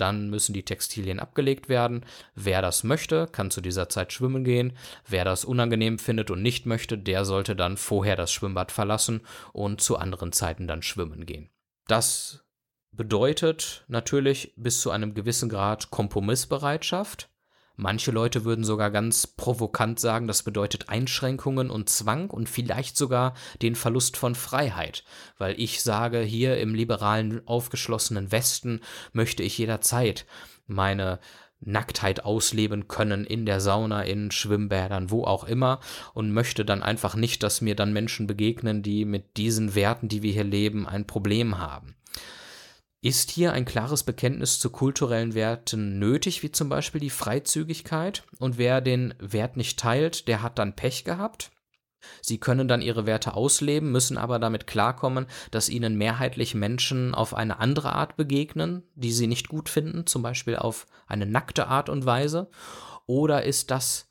dann 0.00 0.30
müssen 0.30 0.52
die 0.52 0.64
Textilien 0.64 1.20
abgelegt 1.20 1.68
werden. 1.68 2.04
Wer 2.34 2.62
das 2.62 2.84
möchte, 2.84 3.26
kann 3.26 3.50
zu 3.50 3.60
dieser 3.60 3.88
Zeit 3.88 4.12
schwimmen 4.12 4.44
gehen. 4.44 4.72
Wer 5.06 5.24
das 5.24 5.44
unangenehm 5.44 5.98
findet 5.98 6.30
und 6.30 6.42
nicht 6.42 6.66
möchte, 6.66 6.98
der 6.98 7.24
sollte 7.24 7.56
dann 7.56 7.76
vorher 7.76 8.16
das 8.16 8.32
Schwimmbad 8.32 8.72
verlassen 8.72 9.22
und 9.52 9.80
zu 9.80 9.96
anderen 9.96 10.32
Zeiten 10.32 10.66
dann 10.66 10.82
schwimmen 10.82 11.26
gehen. 11.26 11.50
Das 11.86 12.44
bedeutet 12.92 13.84
natürlich 13.88 14.52
bis 14.56 14.80
zu 14.80 14.90
einem 14.90 15.14
gewissen 15.14 15.48
Grad 15.48 15.90
Kompromissbereitschaft. 15.90 17.29
Manche 17.82 18.10
Leute 18.10 18.44
würden 18.44 18.62
sogar 18.62 18.90
ganz 18.90 19.26
provokant 19.26 19.98
sagen, 19.98 20.26
das 20.26 20.42
bedeutet 20.42 20.90
Einschränkungen 20.90 21.70
und 21.70 21.88
Zwang 21.88 22.28
und 22.28 22.46
vielleicht 22.46 22.94
sogar 22.94 23.32
den 23.62 23.74
Verlust 23.74 24.18
von 24.18 24.34
Freiheit, 24.34 25.02
weil 25.38 25.58
ich 25.58 25.82
sage, 25.82 26.20
hier 26.20 26.58
im 26.58 26.74
liberalen, 26.74 27.40
aufgeschlossenen 27.48 28.30
Westen 28.32 28.82
möchte 29.14 29.42
ich 29.42 29.56
jederzeit 29.56 30.26
meine 30.66 31.20
Nacktheit 31.60 32.22
ausleben 32.22 32.86
können 32.86 33.24
in 33.24 33.46
der 33.46 33.60
Sauna, 33.62 34.02
in 34.02 34.30
Schwimmbädern, 34.30 35.10
wo 35.10 35.24
auch 35.24 35.44
immer 35.44 35.80
und 36.12 36.32
möchte 36.32 36.66
dann 36.66 36.82
einfach 36.82 37.14
nicht, 37.14 37.42
dass 37.42 37.62
mir 37.62 37.76
dann 37.76 37.94
Menschen 37.94 38.26
begegnen, 38.26 38.82
die 38.82 39.06
mit 39.06 39.38
diesen 39.38 39.74
Werten, 39.74 40.08
die 40.08 40.22
wir 40.22 40.34
hier 40.34 40.44
leben, 40.44 40.86
ein 40.86 41.06
Problem 41.06 41.58
haben. 41.58 41.96
Ist 43.02 43.30
hier 43.30 43.54
ein 43.54 43.64
klares 43.64 44.02
Bekenntnis 44.02 44.58
zu 44.58 44.68
kulturellen 44.68 45.32
Werten 45.32 45.98
nötig, 45.98 46.42
wie 46.42 46.52
zum 46.52 46.68
Beispiel 46.68 47.00
die 47.00 47.08
Freizügigkeit? 47.08 48.24
Und 48.38 48.58
wer 48.58 48.82
den 48.82 49.14
Wert 49.18 49.56
nicht 49.56 49.78
teilt, 49.78 50.28
der 50.28 50.42
hat 50.42 50.58
dann 50.58 50.76
Pech 50.76 51.04
gehabt? 51.04 51.50
Sie 52.20 52.38
können 52.38 52.68
dann 52.68 52.82
ihre 52.82 53.06
Werte 53.06 53.34
ausleben, 53.34 53.90
müssen 53.90 54.18
aber 54.18 54.38
damit 54.38 54.66
klarkommen, 54.66 55.26
dass 55.50 55.70
ihnen 55.70 55.96
mehrheitlich 55.96 56.54
Menschen 56.54 57.14
auf 57.14 57.32
eine 57.32 57.58
andere 57.58 57.94
Art 57.94 58.16
begegnen, 58.16 58.82
die 58.94 59.12
sie 59.12 59.26
nicht 59.26 59.48
gut 59.48 59.70
finden, 59.70 60.06
zum 60.06 60.22
Beispiel 60.22 60.56
auf 60.56 60.86
eine 61.06 61.24
nackte 61.24 61.68
Art 61.68 61.88
und 61.88 62.04
Weise. 62.04 62.50
Oder 63.06 63.44
ist 63.44 63.70
das 63.70 64.10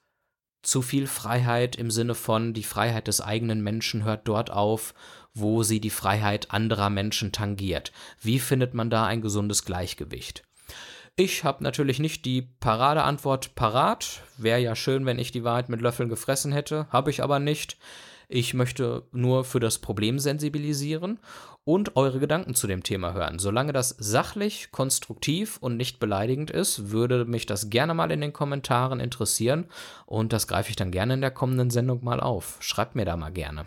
zu 0.61 0.81
viel 0.81 1.07
Freiheit 1.07 1.75
im 1.75 1.91
Sinne 1.91 2.15
von, 2.15 2.53
die 2.53 2.63
Freiheit 2.63 3.07
des 3.07 3.21
eigenen 3.21 3.61
Menschen 3.63 4.03
hört 4.03 4.27
dort 4.27 4.51
auf, 4.51 4.93
wo 5.33 5.63
sie 5.63 5.79
die 5.79 5.89
Freiheit 5.89 6.51
anderer 6.51 6.89
Menschen 6.89 7.31
tangiert. 7.31 7.91
Wie 8.21 8.39
findet 8.39 8.73
man 8.73 8.89
da 8.89 9.05
ein 9.05 9.21
gesundes 9.21 9.65
Gleichgewicht? 9.65 10.43
Ich 11.15 11.43
habe 11.43 11.63
natürlich 11.63 11.99
nicht 11.99 12.23
die 12.23 12.41
Paradeantwort 12.41 13.53
parat. 13.55 14.21
Wäre 14.37 14.59
ja 14.59 14.75
schön, 14.75 15.05
wenn 15.05 15.19
ich 15.19 15.31
die 15.31 15.43
Wahrheit 15.43 15.67
mit 15.67 15.81
Löffeln 15.81 16.07
gefressen 16.07 16.53
hätte, 16.53 16.87
habe 16.91 17.09
ich 17.09 17.21
aber 17.21 17.39
nicht. 17.39 17.77
Ich 18.31 18.53
möchte 18.53 19.03
nur 19.11 19.43
für 19.43 19.59
das 19.59 19.79
Problem 19.79 20.19
sensibilisieren 20.19 21.19
und 21.63 21.95
eure 21.95 22.19
Gedanken 22.19 22.53
zu 22.53 22.67
dem 22.67 22.83
Thema 22.83 23.13
hören. 23.13 23.39
Solange 23.39 23.73
das 23.73 23.89
sachlich, 23.99 24.71
konstruktiv 24.71 25.57
und 25.57 25.77
nicht 25.77 25.99
beleidigend 25.99 26.51
ist, 26.51 26.91
würde 26.91 27.25
mich 27.25 27.47
das 27.47 27.69
gerne 27.69 27.93
mal 27.93 28.11
in 28.11 28.21
den 28.21 28.31
Kommentaren 28.31 28.99
interessieren 28.99 29.65
und 30.05 30.31
das 30.31 30.47
greife 30.47 30.69
ich 30.69 30.75
dann 30.75 30.91
gerne 30.91 31.15
in 31.15 31.21
der 31.21 31.31
kommenden 31.31 31.69
Sendung 31.69 32.03
mal 32.03 32.19
auf. 32.19 32.57
Schreibt 32.61 32.95
mir 32.95 33.05
da 33.05 33.17
mal 33.17 33.31
gerne. 33.31 33.65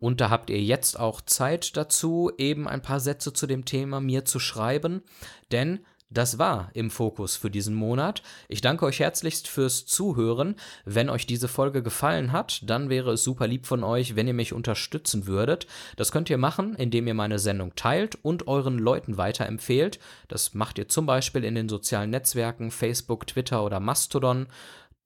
Und 0.00 0.20
da 0.20 0.30
habt 0.30 0.50
ihr 0.50 0.62
jetzt 0.62 0.98
auch 0.98 1.20
Zeit 1.20 1.76
dazu, 1.76 2.30
eben 2.38 2.68
ein 2.68 2.82
paar 2.82 3.00
Sätze 3.00 3.32
zu 3.32 3.46
dem 3.46 3.64
Thema 3.64 4.00
mir 4.00 4.24
zu 4.24 4.38
schreiben, 4.38 5.02
denn 5.50 5.80
das 6.10 6.38
war 6.38 6.70
im 6.72 6.90
Fokus 6.90 7.36
für 7.36 7.50
diesen 7.50 7.74
Monat. 7.74 8.22
Ich 8.48 8.62
danke 8.62 8.86
euch 8.86 9.00
herzlichst 9.00 9.46
fürs 9.46 9.84
Zuhören. 9.84 10.56
Wenn 10.86 11.10
euch 11.10 11.26
diese 11.26 11.48
Folge 11.48 11.82
gefallen 11.82 12.32
hat, 12.32 12.62
dann 12.64 12.88
wäre 12.88 13.12
es 13.12 13.24
super 13.24 13.46
lieb 13.46 13.66
von 13.66 13.84
euch, 13.84 14.16
wenn 14.16 14.26
ihr 14.26 14.32
mich 14.32 14.54
unterstützen 14.54 15.26
würdet. 15.26 15.66
Das 15.96 16.10
könnt 16.10 16.30
ihr 16.30 16.38
machen, 16.38 16.74
indem 16.76 17.06
ihr 17.08 17.14
meine 17.14 17.38
Sendung 17.38 17.74
teilt 17.76 18.14
und 18.24 18.48
euren 18.48 18.78
Leuten 18.78 19.18
weiterempfehlt. 19.18 19.98
Das 20.28 20.54
macht 20.54 20.78
ihr 20.78 20.88
zum 20.88 21.04
Beispiel 21.04 21.44
in 21.44 21.54
den 21.54 21.68
sozialen 21.68 22.08
Netzwerken 22.08 22.70
Facebook, 22.70 23.26
Twitter 23.26 23.62
oder 23.62 23.78
Mastodon. 23.78 24.46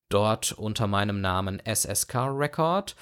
Dort 0.09 0.53
unter 0.53 0.87
meinem 0.87 1.21
Namen 1.21 1.61
SSK 1.65 2.15
Record 2.29 2.95